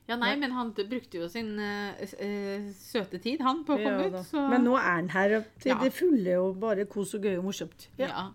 [0.06, 4.20] Ja, nei, men han brukte jo sin eh, søte tid, han, på å komme Ja,
[4.20, 4.26] ut.
[4.28, 5.78] Så Men nå er han her til Ja.
[5.82, 7.88] det fulle og bare kos og gøy og morsomt.
[7.98, 8.30] ja.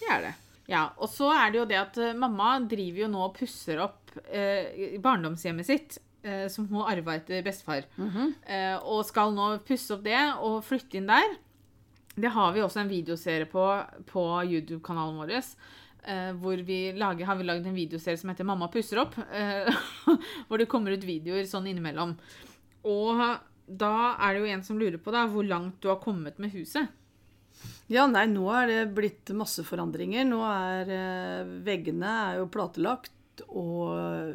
[0.00, 0.34] det er det.
[0.68, 3.80] Ja, Og så er det jo det at eh, mamma driver jo nå og pusser
[3.82, 5.98] opp uh, barndomshjemmet sitt.
[6.22, 7.82] Uh, som hun arva etter bestefar.
[7.98, 8.34] Mhm.
[8.46, 11.34] eh, og skal nå pusse opp det og flytte inn der.
[12.14, 13.64] Det har vi også en videoserie på
[14.06, 15.42] på YouTube-kanalen vår.
[16.06, 19.18] Eh, hvor vi lager, har vi lagd en videoserie som heter 'Mamma pusser opp'.
[19.18, 19.70] Uh,
[20.48, 22.16] hvor det kommer ut videoer sånn innimellom.
[22.88, 23.22] Og
[23.66, 26.52] da er det jo en som lurer på da, hvor langt du har kommet med
[26.56, 26.90] huset.
[27.86, 30.24] Ja, nei, nå er det blitt masse forandringer.
[30.26, 33.14] Nå er uh, veggene er jo platelagt.
[33.48, 33.88] Og,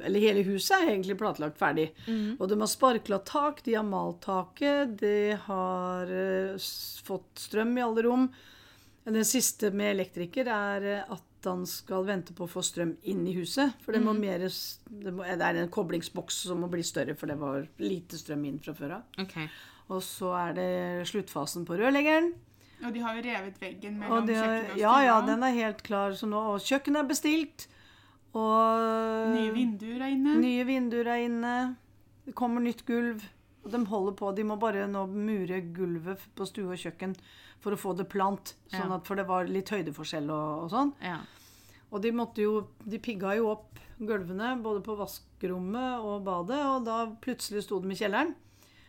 [0.03, 1.91] eller hele huset er egentlig platelagt ferdig.
[2.39, 6.09] Og de har sparkla tak, de har malt taket, de har
[7.05, 8.25] fått strøm i alle rom.
[9.07, 13.35] Den siste med elektriker er at han skal vente på å få strøm inn i
[13.37, 13.75] huset.
[13.83, 17.29] For det, må mer, det, må, det er en koblingsboks som må bli større, for
[17.29, 19.23] det var lite strøm inn fra før av.
[19.27, 19.47] Okay.
[19.93, 20.69] Og så er det
[21.07, 22.33] sluttfasen på rørleggeren.
[22.85, 26.13] Og de har jo revet veggen mellom kjøkkenet og ja, ja, den er helt klar.
[26.13, 27.65] Så nå, og kjøkkenet er bestilt.
[28.37, 30.35] Og Nye vinduer er inne.
[30.43, 31.55] nye vinduer er inne.
[32.27, 33.23] Det kommer nytt gulv.
[33.65, 34.31] Og de holder på.
[34.37, 37.15] De må bare nå mure gulvet på stue og kjøkken
[37.63, 38.53] for å få det plant.
[38.71, 40.93] Sånn at, for det var litt høydeforskjell og, og sånn.
[41.03, 41.19] Ja.
[41.87, 46.83] Og de måtte jo De pigga jo opp gulvene både på vaskerommet og badet, og
[46.85, 48.35] da plutselig sto de i kjelleren.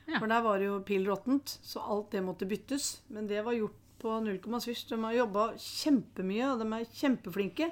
[0.09, 0.19] Ja.
[0.19, 2.99] For der var det jo pill råttent, så alt det måtte byttes.
[3.13, 4.87] Men det var gjort på null komma svisj.
[4.93, 7.71] De har jobba kjempemye, og de er kjempeflinke.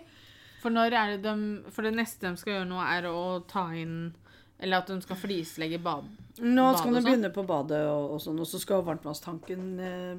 [0.62, 3.68] For når er det de For det neste de skal gjøre nå, er å ta
[3.76, 4.14] inn
[4.58, 6.08] Eller at de skal flislegge bad.
[6.38, 7.04] Nå skal og sånn?
[7.06, 10.14] begynne på badet, og, og sånn, og så skal varmtvannstanken eh,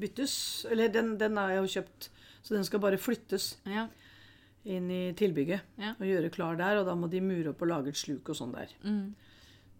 [0.00, 0.34] byttes.
[0.70, 2.08] Eller den, den er jo kjøpt,
[2.46, 3.88] så den skal bare flyttes Ja.
[4.64, 5.60] inn i tilbygget.
[5.78, 5.94] Ja.
[5.98, 8.38] Og gjøre klar der, og da må de mure opp og lage et sluk og
[8.38, 8.70] sånn der.
[8.86, 9.14] Mm.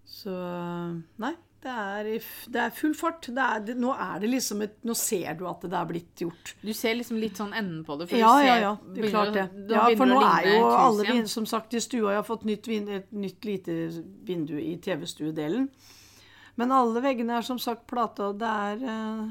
[0.06, 0.34] Så
[1.22, 1.34] Nei.
[1.62, 2.08] Det er,
[2.52, 3.26] det er full fart.
[3.32, 6.52] Er, det, nå er det liksom et Nå ser du at det er blitt gjort.
[6.62, 8.10] Du ser liksom litt sånn enden på det.
[8.14, 8.72] Ja, ja, ja.
[8.94, 9.46] Det er klart det.
[9.72, 11.26] Ja, for nå er jo alle igjen.
[11.32, 12.12] som sagt, i stua.
[12.12, 13.78] Jeg har fått nytt, et nytt lite
[14.28, 15.66] vindu i TV-stuedelen.
[16.56, 19.26] Men alle veggene er som sagt plata, det er eh,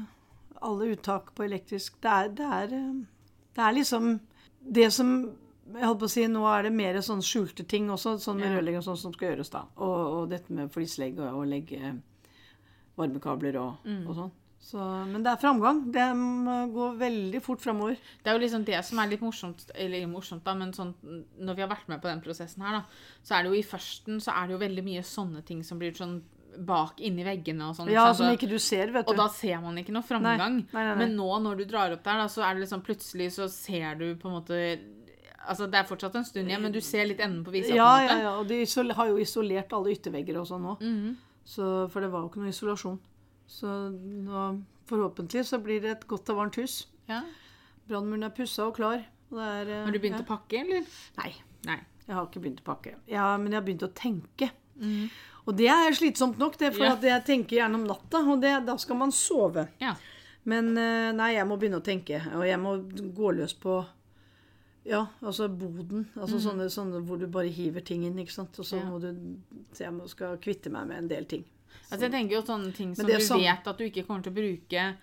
[0.66, 1.96] alle uttak på elektrisk.
[2.02, 4.12] Det er, det er, eh, det er liksom
[4.76, 5.16] det som
[5.66, 8.50] jeg holdt på å si, Nå er det mer sånn skjulte ting også, sånn med
[8.52, 8.58] Ja.
[8.58, 9.50] rørlegger og sånn som skal gjøres.
[9.50, 9.64] da.
[9.76, 11.96] Og, og dette med flislegg og, og legge
[12.98, 14.06] varmekabler og, Mm.
[14.08, 14.30] og sånn.
[14.66, 15.92] Så, men det er framgang.
[15.92, 16.06] Det
[16.74, 17.96] går veldig fort framover.
[18.24, 20.94] Det er jo liksom det som er litt morsomt, eller morsomt da, men sånn,
[21.38, 22.84] når vi har vært med på den prosessen her, da,
[23.22, 25.78] så er det jo i førsten så er det jo veldig mye sånne ting som
[25.78, 26.22] blir sånn
[26.66, 27.90] bak inni veggene og sånn.
[27.92, 29.12] Ja, som ikke du ser, vet du.
[29.12, 30.38] Og da ser man ikke noe framgang.
[30.64, 30.94] Nei, nei, nei.
[31.04, 33.94] Men nå når du drar opp der, da, så er det liksom plutselig så ser
[34.00, 34.78] du på en måte
[35.46, 37.70] Altså, det er fortsatt en stund igjen, men du ser litt enden på visa.
[37.72, 38.64] ja, på ja, ja, og de
[38.98, 40.80] har jo isolert alle yttervegger og sånn òg.
[40.82, 41.16] Mhm.
[41.46, 42.98] Så- For det var jo ikke noe isolasjon.
[43.46, 46.86] Så nå, forhåpentlig så blir det et godt og varmt hus.
[47.08, 47.20] Ja.
[47.88, 49.04] Brannmuren er pussa og klar.
[49.30, 50.24] Og det er, eh, Har du begynt ja.
[50.24, 50.84] å pakke, eller?
[51.18, 51.32] Nei,
[51.66, 51.78] Nei.
[52.06, 52.94] jeg har ikke begynt å pakke.
[53.06, 54.50] Ja, men jeg har begynt å tenke.
[55.46, 56.96] Og det er slitsomt nok, det, for Ja.
[56.96, 59.68] jeg tenker gjerne om natta, og det, da skal man sove.
[59.80, 59.94] Ja.
[60.44, 62.76] Men eh, nei, jeg må begynne å tenke, og jeg må
[63.14, 63.84] gå løs på
[64.86, 66.06] ja, altså boden.
[66.16, 68.58] Altså sånne, sånne hvor du bare hiver ting inn, ikke sant.
[68.58, 68.84] Og så Ja.
[68.88, 69.10] må du
[69.72, 71.44] Så jeg må, skal kvitte meg med en del ting.
[71.90, 74.32] Altså, jeg tenker jo sånne ting som du sånn- vet at du ikke kommer til
[74.32, 74.96] å bruke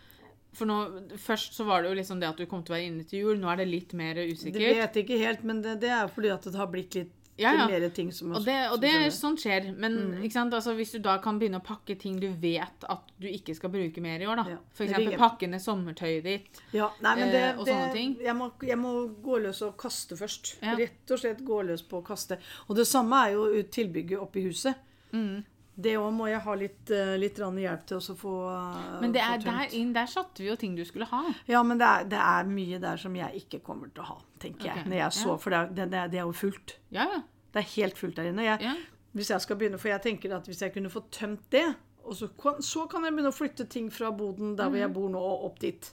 [0.53, 2.85] For nå, Først så var det jo liksom det at du kom til å være
[2.87, 3.37] inne til jul.
[3.39, 4.53] Nå er det litt mer usikkert.
[4.53, 7.11] Det vet jeg ikke helt, men det, det er fordi at det har blitt litt
[7.37, 7.67] Ja, ja.
[7.67, 9.75] mer ting som Og det, og det som- er sånn skjer.
[9.77, 10.51] Men Mm.
[10.53, 13.69] Altså, hvis du da kan begynne å pakke ting du vet at du ikke skal
[13.71, 14.49] bruke mer i år, da.
[14.49, 14.57] Ja.
[14.97, 16.61] Vil pakke ned sommertøyet ditt.
[16.73, 18.15] Ja, nei, men det, eh, og sånne ting.
[18.21, 20.57] Jeg, må, jeg må gå løs og kaste først.
[20.61, 20.75] Ja.
[20.75, 22.37] Rett og slett gå løs på å kaste.
[22.69, 24.75] Og det samme er jo tilbygget oppe i huset.
[25.11, 25.43] Mm.
[25.75, 29.21] Det òg må jeg ha litt, eh, litt hjelp til å få eh, Men det
[29.25, 31.33] er der inn der satte vi jo ting du skulle ha.
[31.49, 34.17] Ja, men det er, det er mye der som jeg ikke kommer til å ha,
[34.39, 34.83] tenker okay.
[34.83, 34.87] jeg.
[34.91, 35.37] Når jeg så, ja.
[35.37, 36.75] For det er, det, det er- jo fullt.
[36.93, 37.07] Ja.
[37.53, 38.43] Det er helt fullt der inne.
[38.45, 38.75] Jeg, ja.
[39.13, 41.65] Hvis jeg skal begynne, For jeg tenker at hvis jeg kunne få tømt det,
[42.03, 42.27] og så
[42.61, 44.81] så kan jeg begynne å flytte ting fra boden der hvor Mhm.
[44.85, 45.91] jeg bor nå, og opp dit.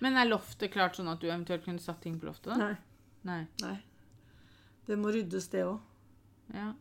[0.00, 2.52] Men er loftet klart sånn at du eventuelt kunne satt ting på loftet?
[2.52, 2.56] da?
[2.56, 2.76] Nei.
[3.24, 3.46] Nei.
[3.62, 3.78] nei.
[4.86, 5.80] Det må ryddes, det òg.
[6.54, 6.72] Ja.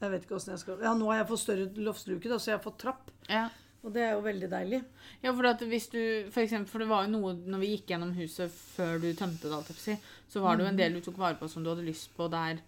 [0.00, 2.52] Jeg vet ikke hvordan jeg skal Ja, nå har jeg fått større loftsluke, da, så
[2.52, 3.10] jeg har fått trapp.
[3.28, 3.48] ja.
[3.86, 4.78] Og det er jo veldig deilig.
[5.22, 6.00] Ja, for at hvis du,
[6.34, 9.46] for eksempel, for det var jo noe når vi gikk gjennom huset før du tømte
[9.46, 9.94] det,
[10.28, 12.26] så var det jo en del du tok vare på som du hadde lyst på
[12.28, 12.58] der.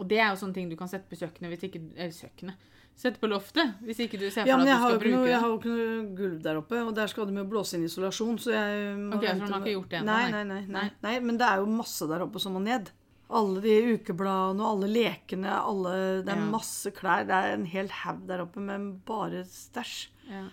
[0.00, 2.64] Og det er jo sånne ting du kan sette på kjøkkenet hvis ikke Eller kjøkkenet.
[2.98, 5.26] Sette på loftet hvis ikke du ser for Ja, deg at du skal bruke noe,
[5.26, 5.30] det.
[5.34, 7.84] jeg har jo ikke noe gulv der oppe, og der skal de jo blåse inn
[7.84, 10.30] isolasjon, så jeg må Ok, så de har ikke gjort det ennå, nei.
[10.32, 10.90] nei, nei, nei, Nei.
[11.04, 11.14] nei.
[11.28, 12.88] Men det er jo masse der oppe som må ned.
[13.30, 16.50] Alle de ukebladene og alle lekene, alle Det er Ja.
[16.50, 17.26] masse klær.
[17.28, 20.08] Det er en hel haug der oppe med bare stæsj.
[20.30, 20.44] Ja.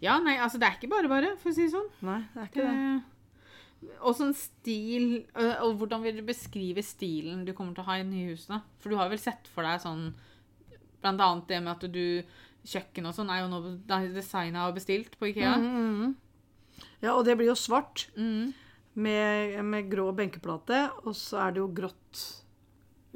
[0.00, 1.88] ja, nei, altså det er ikke bare bare, for å si det sånn.
[2.02, 3.02] Nei, det er ikke det.
[3.82, 7.86] Det, og sånn stil øh, Og hvordan vil du beskrive stilen du kommer til å
[7.88, 8.46] ha i nye hus?
[8.78, 10.12] For du har vel sett for deg sånn
[11.02, 12.22] Blant annet det med at du
[12.64, 13.58] Kjøkken og sånn er jo nå
[14.14, 15.56] designa og bestilt på Ikea.
[15.58, 16.14] Mhm.
[17.02, 18.54] Ja, og det blir jo svart Mhm.
[18.94, 22.22] Med, med grå benkeplate, og så er det jo grått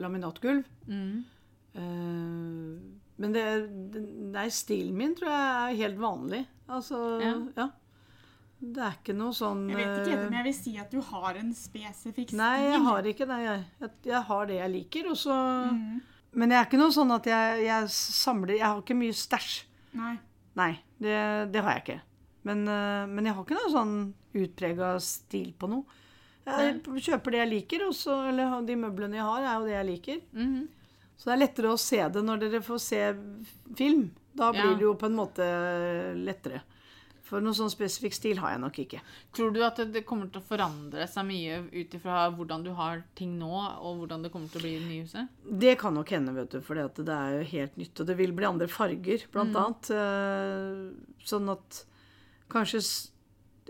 [0.01, 0.65] laminatgulv.
[0.89, 1.25] Mm.
[1.77, 3.67] Eh, men det, er
[4.35, 6.45] nei, stilen min tror jeg er helt vanlig.
[6.69, 7.35] Altså, ja.
[7.57, 7.71] Ja.
[8.57, 11.01] Det er ikke noe sånn Jeg vet ikke men eh, jeg vil si at du
[11.05, 12.41] har en spesifikk stil.
[12.41, 13.41] Nei, jeg har ikke det.
[13.45, 16.05] Jeg, jeg, jeg har det jeg liker, og så Mm.
[16.37, 19.53] Men jeg er ikke noe sånn at jeg, jeg samler Jeg har ikke mye stæsj.
[19.97, 20.17] Nei.
[20.57, 21.15] Nei, det,
[21.53, 21.97] det har jeg ikke.
[22.47, 23.95] Men, eh, men jeg har ikke noe sånn
[24.39, 25.85] utprega stil på noe.
[26.47, 29.75] Jeg kjøper det jeg liker, og så, eller de møblene jeg har, er jo det
[29.75, 30.21] jeg liker.
[30.37, 30.69] Mhm.
[31.17, 33.03] Så det er lettere å se det når dere får se
[33.75, 34.11] film.
[34.37, 34.75] Da blir Ja.
[34.77, 35.47] det jo på en måte
[36.23, 36.61] lettere.
[37.27, 39.01] For noen sånn spesifikk stil har jeg nok ikke.
[39.35, 42.71] Tror du at det- det kommer til å forandre seg mye ut ifra hvordan du
[42.75, 45.29] har ting nå, og hvordan det kommer til å bli i det nye huset?
[45.59, 47.99] Det kan nok hende, vet du, for det er jo helt nytt.
[48.01, 49.65] Og det vil bli andre farger, blant Mm.
[49.65, 49.91] annet.
[49.91, 51.85] Eh, Sånn at
[52.53, 52.83] kanskje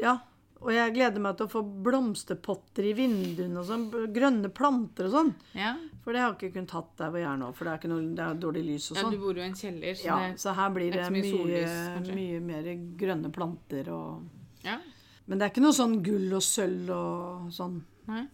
[0.03, 0.19] Ja.
[0.65, 3.85] Og jeg gleder meg til å få blomsterpotter i vinduene og sånn.
[4.15, 5.33] Grønne planter og sånn.
[5.55, 7.73] Ja, For det har jeg ikke kunnet hatt der hvor jeg er nå, for det
[7.75, 9.05] er, ikke noe, det er dårlig lys og sånn.
[9.05, 11.29] ja du bor jo i en kjeller, så Ja, det så her blir det mye
[11.29, 12.71] sollys, mye mer
[13.03, 14.79] grønne planter og ja.
[15.27, 17.81] Men det er ikke noe sånn gull og sølv og sånn.
[18.09, 18.25] Nei.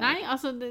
[0.00, 0.70] Nei, altså det,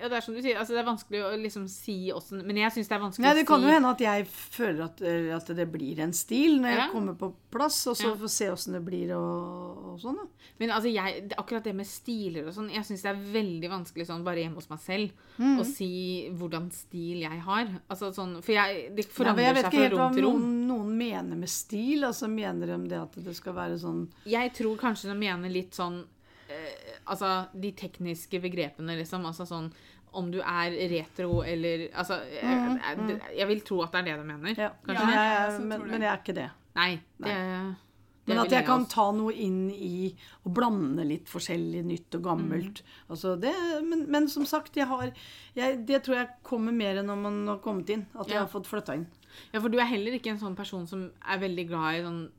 [0.00, 2.56] ja, det er som du sier, altså det er vanskelig å liksom si åssen Men
[2.56, 5.02] jeg syns det er vanskelig å si det kan jo hende at jeg føler at,
[5.02, 6.88] eh, at det blir en stil når jeg Ja.
[6.92, 8.14] kommer på plass, og så Ja.
[8.16, 10.26] får se åssen det blir og, og sånn, da.
[10.58, 14.06] Men altså jeg, akkurat det med stiler og sånn, jeg syns det er veldig vanskelig
[14.06, 15.58] sånn bare hjemme hos meg selv Mm.
[15.58, 17.66] å si hvordan stil jeg har.
[17.90, 20.14] Altså sånn, For jeg, det Ja, forandrer jeg vet seg ikke fra helt hva rom
[20.14, 20.40] til rom.
[20.40, 22.04] noen, noen mener med stil.
[22.04, 25.72] Altså Mener de det at det skal være sånn Jeg tror kanskje de mener litt
[25.72, 26.04] sånn
[26.48, 29.24] eh, Altså de tekniske begrepene, liksom.
[29.26, 29.70] Altså sånn
[30.14, 34.18] om du er retro eller Altså jeg, jeg, jeg vil tro at det er det
[34.20, 34.52] du mener.
[34.54, 35.08] Mm, Ja, Kanskje?
[35.14, 36.50] Ja, jeg, men, men jeg er ikke det.
[36.76, 36.92] Nei.
[37.18, 37.34] Det,
[38.26, 38.92] det Men at jeg kan også.
[38.94, 40.14] ta noe inn i
[40.46, 42.80] og blande litt forskjellig nytt og gammelt.
[42.80, 43.02] Mm.
[43.10, 43.52] Altså det,
[43.84, 45.10] men, men som sagt, jeg har
[45.58, 48.06] jeg, Det tror jeg kommer mer når man har kommet inn.
[48.14, 48.46] At jeg Ja.
[48.46, 49.06] har fått flytta inn.
[49.52, 52.22] Ja, for du er heller ikke en sånn person som er veldig glad i sånn
[52.24, 52.30] eh,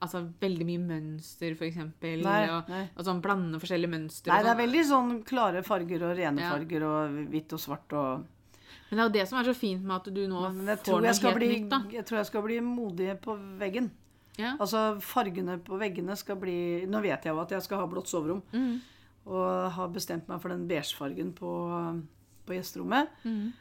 [0.00, 2.22] Altså veldig mye mønster, eksempel.
[2.24, 4.32] Og, og sånn blande forskjellige mønstre.
[4.32, 4.62] Nei, det er sånn.
[4.64, 6.52] veldig sånn klare farger og rene Ja.
[6.54, 8.24] farger og hvitt og svart og
[8.90, 11.12] Men det er jo det som er så fint med at du nå får noe
[11.12, 11.82] helt bli, nytt, da.
[11.92, 13.90] jeg tror jeg skal bli modig på veggen.
[14.38, 14.56] Ja.
[14.58, 18.08] Altså fargene på veggene skal bli Nå vet jeg jo at jeg skal ha blått
[18.08, 18.40] soverom.
[18.52, 18.80] Mm.
[19.26, 21.50] Og har bestemt meg for den beigefargen på,
[22.46, 23.10] på gjesterommet.
[23.24, 23.52] Mm.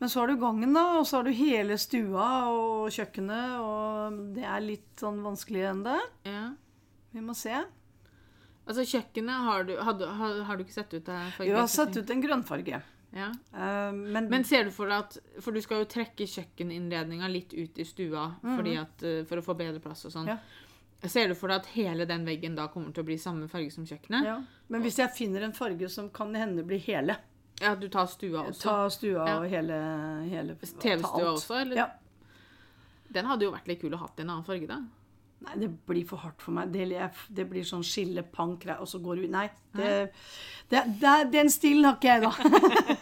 [0.00, 4.22] Men så har du gangen, da, og så har du hele stua og kjøkkenet, og
[4.36, 6.00] det er litt sånn vanskelig det.
[6.30, 6.46] ja.
[7.10, 7.50] Vi må se.
[8.70, 11.18] Altså, kjøkkenet har du Har, har, har du ikke sett ut det?
[11.42, 12.78] Jeg har sett ut en grønnfarge.
[13.10, 13.32] Ja.
[13.50, 17.50] Uh, men, Men ser du for deg at For du skal jo trekke kjøkkeninnredninga litt
[17.56, 20.30] ut i stua fordi at, eh, for å få bedre plass og sånn.
[20.30, 20.38] Ja.
[21.10, 23.72] Ser du for deg at hele den veggen da kommer til å bli samme farge
[23.74, 24.28] som kjøkkenet?
[24.28, 24.38] ja.
[24.70, 27.18] Men hvis jeg finner en farge som kan hende bli hele
[27.60, 28.62] Ja, du tar stua også?
[28.62, 29.34] Ta stua Ja.
[29.38, 29.80] og hele,
[30.30, 31.76] hele TV-stua også, eller?
[31.76, 31.88] Ja.
[33.12, 34.80] Den hadde jo vært litt kul å ha i en annen farge, da.
[35.40, 36.68] Nei, det blir for hardt for meg.
[36.72, 36.84] Det,
[37.32, 39.46] det blir sånn skille, pang, krei, og så går du Nei.
[39.72, 40.10] Det,
[40.68, 42.32] det, den stilen har ikke jeg, da.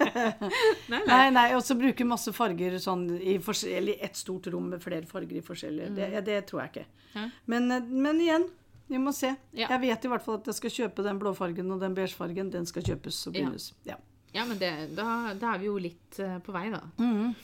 [0.92, 4.82] Nei, Nei, nei, og så bruke masse farger sånn i forskjellig, et stort rom med
[4.84, 5.90] flere farger i forskjellige.
[5.98, 6.86] Det, det tror jeg ikke.
[7.16, 7.26] Ja.
[7.50, 8.46] Men, men igjen,
[8.88, 9.34] vi må se.
[9.52, 9.66] Ja.
[9.74, 12.52] Jeg vet i hvert fall at jeg skal kjøpe den blåfargen og den beigefargen.
[12.54, 13.72] Den skal kjøpes og begynnes.
[13.88, 13.98] Ja.
[14.32, 16.82] Ja, men det, da, da er vi jo litt eh, på vei, da.
[17.00, 17.34] Mm.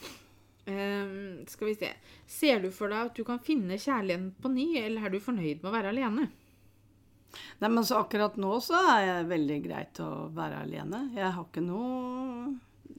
[0.65, 1.89] Ehm, skal vi se.
[2.29, 5.61] Ser du for deg at du kan finne kjærligheten på ny, eller er du fornøyd
[5.63, 6.27] med å være alene?
[7.59, 11.01] Nei, men så akkurat nå så er det veldig greit å være alene.
[11.17, 12.53] Jeg har ikke noe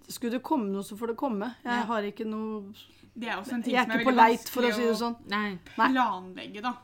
[0.07, 1.49] Skulle det komme noe, så får det komme.
[1.64, 1.85] Jeg Ja.
[1.88, 2.75] har ikke noe
[3.16, 5.16] Det er også en ting som er veldig vanskelig å si sånn.
[5.75, 6.75] Planlegge, da.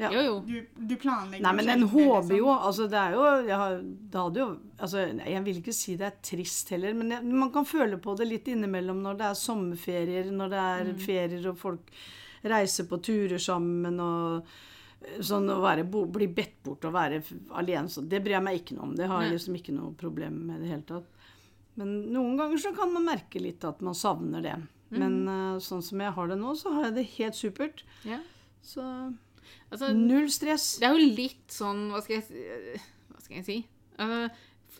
[0.00, 0.08] Ja.
[0.14, 0.36] Jo, jo.
[0.46, 2.36] Du, du planlegger Nei, men en håper liksom.
[2.38, 4.46] jo Altså, det er jo jeg har, Det hadde jo
[4.80, 8.14] Altså, jeg vil ikke si det er trist heller, men jeg, man kan føle på
[8.16, 11.92] det litt innimellom når det er sommerferier, når det er ferier og folk
[12.48, 14.50] reiser på turer sammen og
[15.24, 17.22] Sånn å være, bli bedt bort og være
[17.56, 18.90] alene, så det bryr jeg meg ikke noe om.
[18.98, 21.22] Det har jeg liksom ikke noe problem med i det hele tatt.
[21.80, 24.58] Men noen ganger så kan man merke litt at man savner det.
[24.92, 27.80] Men uh, sånn som jeg har det nå, så har jeg det helt supert.
[28.04, 28.18] Ja.
[28.60, 28.84] Så
[29.70, 30.76] Altså, null stress.
[30.80, 32.80] det er jo litt sånn Hva skal jeg,
[33.12, 33.58] hva skal jeg si?
[34.00, 34.30] Altså,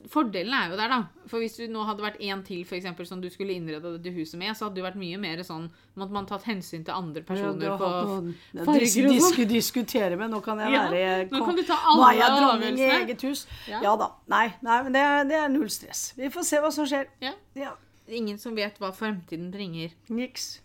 [0.09, 0.99] fordelen er jo der, da.
[1.29, 4.13] For hvis du nå hadde vært én til for eksempel, som du skulle innrede dette
[4.15, 5.69] huset med, så hadde det vært mye mer sånn
[6.01, 9.11] Måtte man tatt hensyn til andre personer ja, på farger og sånn.
[9.13, 10.33] disku, diskutere med.
[10.33, 12.89] Nå kan jeg Ja, være nå kan du ta Nå er jeg alle dronning i
[12.97, 13.45] eget hus.
[13.69, 13.83] Ja.
[13.85, 14.11] Ja, da.
[14.33, 16.11] Nei, nei men det det er null stress.
[16.17, 17.11] Vi får se hva som skjer.
[17.23, 17.35] Ja.
[17.59, 17.77] Ja.
[18.11, 19.93] Ingen som vet hva fremtiden bringer.
[20.11, 20.61] Niks.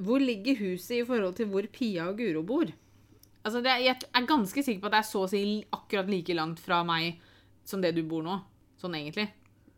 [0.00, 2.68] Hvor ligger huset i forhold til hvor Pia og Guro bor?
[3.44, 6.08] Altså, det er, jeg er ganske sikker på at det er så å si akkurat
[6.12, 7.20] like langt fra meg
[7.64, 8.40] som det du bor nå.
[8.80, 9.28] Sånn egentlig.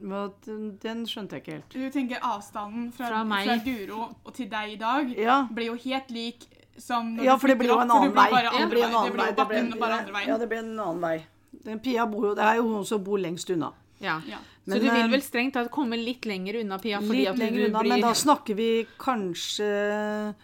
[0.02, 1.74] Hva, den, den skjønte jeg ikke helt.
[1.76, 3.46] Du tenker avstanden fra, Fra meg.
[3.46, 5.36] fra Guro og til deg i dag Ja.
[5.46, 6.48] blir jo helt lik
[6.78, 8.26] som Ja, for det blir jo en annen vei.
[8.32, 9.28] Det blir en annen vei.
[9.28, 10.28] jo Det blir, bakken bare andre veien.
[10.32, 11.14] ja, det blir en annen vei.
[11.62, 13.70] Den Pia bor jo Det er jo hun som bor lengst unna.
[14.02, 14.16] Ja.
[14.28, 14.38] Ja.
[14.64, 17.00] Men, så du vil eh, vel strengt tatt komme litt lenger unna Pia?
[17.02, 17.92] Fordi Litt at du lenger unna, blir...
[17.94, 18.68] men da snakker vi
[19.00, 19.68] kanskje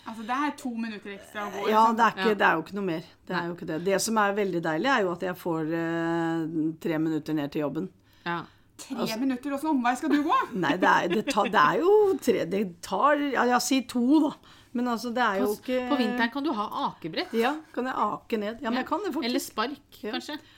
[0.02, 1.64] Altså, det er to minutter ekstra å gå.
[1.70, 2.38] Ja, det er, ikke, Ja.
[2.40, 3.08] det er jo ikke noe mer.
[3.28, 3.78] Det er jo ikke det.
[3.86, 7.66] Det som er veldig deilig, er jo at jeg får eh, tre minutter ned til
[7.66, 7.88] jobben.
[8.26, 8.40] Ja.
[8.78, 10.42] Tre altså- minutter, og omvei skal du gå?
[10.66, 14.04] Nei, det er, det tar, det er jo tre Det tar Ja, jeg sier to,
[14.28, 14.34] da.
[14.78, 17.32] Men altså, det er jo ikke på vinteren kan du ha akebrett.
[17.34, 18.60] Ja, kan jeg ake ned?
[18.62, 20.12] Ja, men jeg kan det Eller spark, Ja.
[20.12, 20.36] kanskje.
[20.38, 20.54] Ja,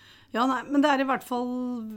[0.47, 1.49] nei, Men det er i hvert fall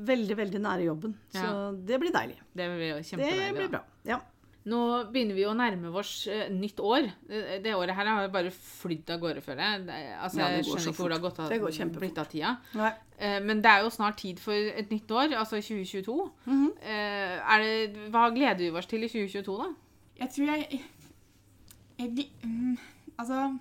[0.09, 1.15] veldig, veldig nære jobben.
[1.33, 1.71] Så Ja.
[1.71, 2.37] det blir deilig.
[2.55, 3.49] Det blir kjempedeilig.
[3.49, 3.83] Det blir bra.
[4.09, 4.19] Ja.
[4.65, 7.09] Nå begynner vi å nærme oss uh, nytt år.
[7.29, 10.17] Eh, Det året her har bare flydd av gårde, føler jeg.
[10.17, 12.57] Altså, Ja, jeg skjønner ikke hvor det har gått av, Det går blitt av tida.
[12.73, 12.93] Nei.
[13.19, 16.31] Eh, Men det er jo snart tid for et nytt år, altså 2022.
[16.47, 16.71] Mhm.
[16.81, 19.73] Eh, er det, hva gleder vi oss til i 2022, da?
[20.19, 20.81] Jeg tror jeg,
[21.99, 22.77] jeg mm,
[23.19, 23.59] Altså,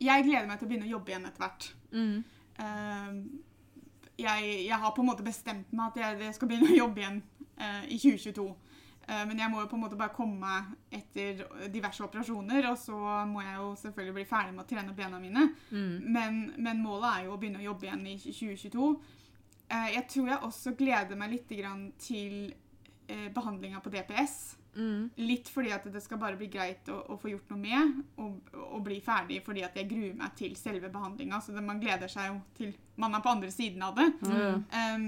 [0.00, 1.72] jeg gleder meg til å begynne å jobbe igjen etter hvert.
[1.92, 2.24] Mm.
[4.18, 7.02] Jeg, jeg har på en måte bestemt meg at jeg, jeg skal begynne å jobbe
[7.02, 7.22] igjen
[7.56, 8.44] eh, i 2022.
[9.08, 11.42] Eh, men jeg må jo på en måte bare komme meg etter
[11.72, 12.98] diverse operasjoner, og så
[13.28, 15.48] må jeg jo selvfølgelig bli ferdig med å trene opp bena mine.
[15.72, 18.92] Men, men målet er jo å begynne å jobbe igjen i 2022.
[19.72, 22.52] Eh, jeg tror jeg også gleder meg litt grann til
[23.12, 24.36] eh, behandlinga på DPS.
[24.72, 25.10] Mm.
[25.20, 28.54] Litt fordi at det skal bare bli greit å, å få gjort noe med, og,
[28.72, 31.42] og bli ferdig fordi at jeg gruer meg til selve behandlinga.
[31.44, 34.06] Så det, man gleder seg jo til man er på andre siden av det.
[34.24, 35.04] Um,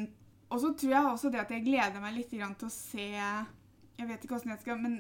[0.53, 3.07] og så tror jeg også det at jeg gleder meg litt grann til å se
[3.09, 4.99] Jeg vet ikke hvordan jeg skal Men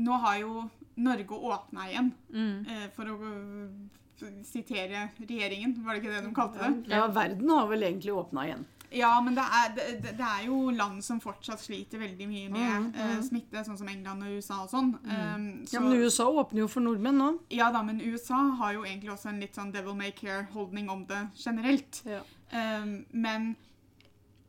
[0.00, 0.62] nå har jo
[1.02, 2.66] Norge åpna igjen, Mm.
[2.68, 5.74] eh, for å øh, sitere regjeringen.
[5.84, 6.92] Var det ikke det de kalte det?
[6.92, 8.64] Ja, verden har vel egentlig åpna igjen.
[8.92, 12.96] Ja, men det er, det, det- er jo land som fortsatt sliter veldig mye med
[12.96, 14.92] eh, smitte, sånn som England og USA og sånn.
[15.06, 17.30] Um, Ja, men USA åpner jo for nordmenn nå.
[17.50, 21.06] Ja da, men USA har jo egentlig også en litt sånn devil may care-holdning om
[21.08, 22.02] det generelt.
[22.04, 22.20] Ja.
[22.52, 23.54] Um, men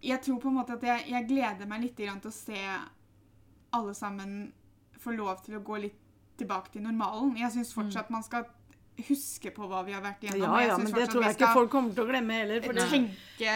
[0.04, 2.60] jeg tror på en måte at jeg, jeg gleder meg litt til å se
[3.74, 4.52] alle sammen
[5.00, 6.00] få lov til å gå litt
[6.38, 7.36] tilbake til normalen.
[7.40, 8.46] Jeg syns fortsatt man skal
[9.08, 10.44] huske på hva vi har vært igjennom.
[10.54, 12.68] Ja, ja, men det tror jeg ikke folk kommer til å glemme heller.
[12.92, 13.56] Tenke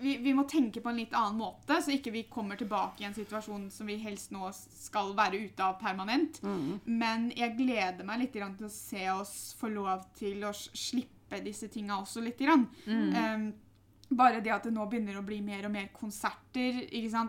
[0.00, 3.08] vi, vi må tenke på en litt annen måte, så ikke vi kommer tilbake i
[3.08, 6.40] en situasjon som vi helst nå skal være ute av permanent.
[6.42, 6.78] Mm.
[6.86, 11.68] Men jeg gleder meg litt til å se oss få lov til å slippe disse
[11.72, 12.42] tinga også litt.
[12.86, 13.14] Mm.
[13.16, 13.46] Um,
[14.08, 16.84] bare det at det nå begynner å bli mer og mer konserter,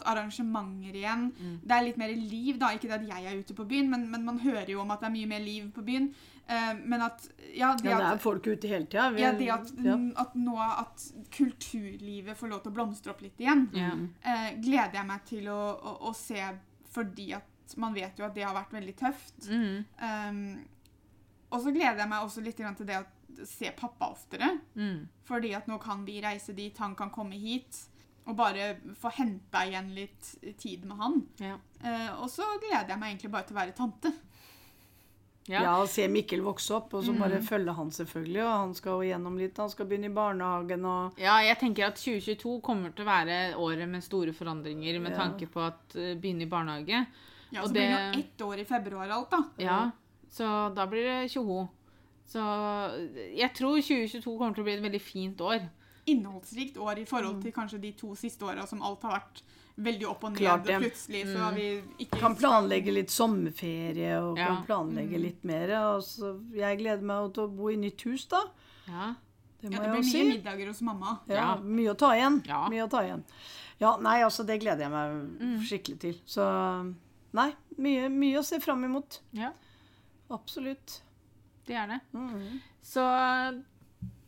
[0.05, 1.31] arrangementer igjen.
[1.63, 2.69] Det er litt mer liv, da.
[2.75, 5.01] Ikke det at jeg er ute på byen, men, men man hører jo om at
[5.01, 6.11] det er mye mer liv på byen.
[6.47, 9.09] Eh, men at Ja, det, ja, det at, er folk ute hele tida.
[9.19, 9.97] ja, det at, ja.
[10.23, 11.03] at nå at
[11.35, 14.07] kulturlivet får lov til å blomstre opp litt igjen, mm.
[14.21, 16.39] eh, gleder jeg meg til å, å, å se,
[16.93, 19.49] fordi at man vet jo at det har vært veldig tøft.
[19.51, 19.83] Mm.
[19.99, 20.39] Um,
[21.51, 24.53] og så gleder jeg meg også litt til det å se pappa oftere.
[24.75, 25.07] Mm.
[25.27, 27.83] Fordi at nå kan vi reise dit, han kan komme hit.
[28.27, 31.21] Og bare få henta igjen litt tid med han.
[31.39, 31.55] Ja.
[31.79, 34.11] Eh, og så gleder jeg meg egentlig bare til å være tante.
[35.47, 35.61] Ja.
[35.63, 38.41] Ja, og se Mikkel vokse opp, og så bare følge han selvfølgelig.
[38.43, 41.87] Og han skal jo gjennom litt, han skal begynne i barnehagen og Ja, jeg tenker
[41.87, 45.17] at 2022 kommer til å være året med store forandringer med Ja.
[45.23, 47.05] tanke på at uh, begynne i barnehage.
[47.51, 49.43] Ja, Og Så blir det det- jo ett år i februar alt, da.
[49.57, 49.91] Ja,
[50.29, 51.69] så da blir det tjoho.
[52.27, 52.43] Så
[53.37, 55.69] jeg tror 2022 kommer til å bli et veldig fint år.
[56.07, 57.07] Innholdsrikt år i Mm.
[57.07, 59.41] forhold til kanskje de to siste åra som alt har vært
[59.77, 60.39] veldig opp og ned.
[60.41, 60.65] Klart.
[60.67, 60.81] Mm.
[60.81, 64.47] plutselig så har vi ikke kan planlegge litt sommerferie og Ja.
[64.47, 65.69] kan planlegge litt mer.
[65.69, 68.41] Altså, jeg gleder meg til å bo i nytt hus, da.
[68.87, 69.15] Ja.
[69.61, 70.23] Det Ja, det jeg blir mye si.
[70.37, 71.19] middager hos mamma.
[71.27, 71.55] Ja, Ja.
[71.57, 72.43] mye å ta igjen.
[72.47, 72.67] Ja.
[72.69, 73.23] Mye å ta igjen.
[73.79, 76.13] Ja, nei, altså, det gleder jeg meg skikkelig til.
[76.25, 76.95] Så
[77.33, 79.19] nei, mye, mye å se fram imot.
[79.33, 79.51] ja,
[80.31, 81.01] Absolutt.
[81.67, 82.01] det er det.
[82.13, 82.59] Mm.
[82.83, 83.63] Så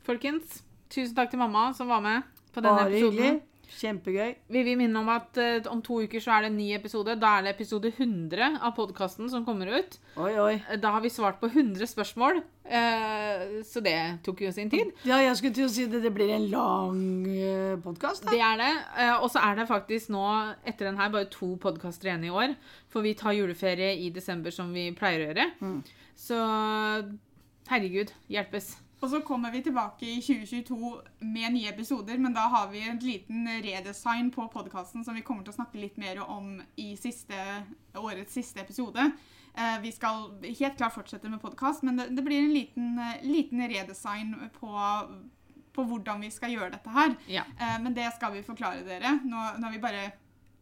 [0.06, 2.24] folkens, tusen takk til mamma som var med
[2.54, 3.18] på denne Bare episoden.
[3.18, 3.42] hyggelig.
[3.70, 4.32] Kjempegøy.
[4.50, 7.14] Vi vil minne om at uh, om to uker så er det en ny episode.
[7.22, 9.98] Da er det episode 100 av podkasten som kommer ut.
[10.18, 10.56] Oi, oi.
[10.70, 13.96] Eh, Da har vi svart på 100 spørsmål, uh, så det
[14.26, 14.92] tok jo sin tid.
[15.06, 16.02] Ja, jeg skulle til å si det.
[16.08, 18.26] Det blir en lang uh, podkast.
[18.32, 18.74] Det er det.
[18.98, 20.26] Uh, Og så er det faktisk nå,
[20.66, 22.58] etter den her, bare to podkaster igjen i år.
[22.90, 25.50] For vi tar juleferie i desember, som vi pleier å gjøre.
[25.62, 25.80] Mm.
[26.20, 26.38] Så
[27.70, 28.74] herregud, hjelpes.
[29.00, 30.90] Og så kommer vi tilbake i 2022
[31.24, 35.46] med nye episoder, men da har vi en liten redesign på podkasten som vi kommer
[35.48, 37.38] til å snakke litt mer om i siste,
[37.96, 39.06] årets siste episode.
[39.56, 43.64] Eh, vi skal helt klart fortsette med podkast, men det, det blir en liten, liten
[43.72, 44.74] redesign på,
[45.76, 47.16] på hvordan vi skal gjøre dette her.
[47.32, 47.48] Ja.
[47.56, 49.16] Eh, men det skal vi forklare dere.
[49.24, 50.10] Nå, nå har vi bare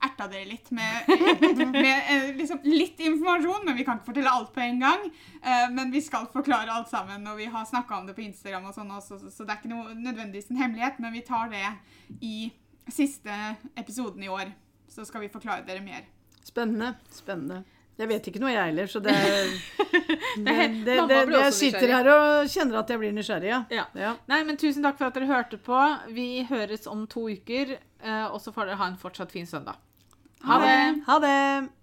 [0.04, 1.08] erta dere litt med,
[1.74, 5.08] med eh, liksom litt informasjon, men vi kan ikke fortelle alt på en gang.
[5.42, 8.70] Eh, men vi skal forklare alt sammen, og vi har snakka om det på Instagram,
[8.70, 11.50] og sånn også, så, så det er ikke noe nødvendigvis en hemmelighet, men vi tar
[11.54, 11.66] det
[12.22, 12.52] i
[12.94, 13.34] siste
[13.76, 14.54] episoden i år.
[14.88, 16.06] Så skal vi forklare dere mer.
[16.46, 16.94] Spennende.
[17.12, 17.64] Spennende.
[17.98, 19.14] Jeg vet ikke noe, jeg heller, så det
[20.46, 20.54] det,
[20.86, 23.64] det, det, Jeg sitter her og kjenner at jeg blir nysgjerrig, ja.
[23.74, 23.88] Ja.
[23.98, 24.14] ja.
[24.30, 25.80] Nei, men tusen takk for at dere hørte på.
[26.14, 29.82] Vi høres om to uker, eh, og så får dere ha en fortsatt fin søndag.
[30.44, 31.02] Ha det!
[31.08, 31.70] Ha det!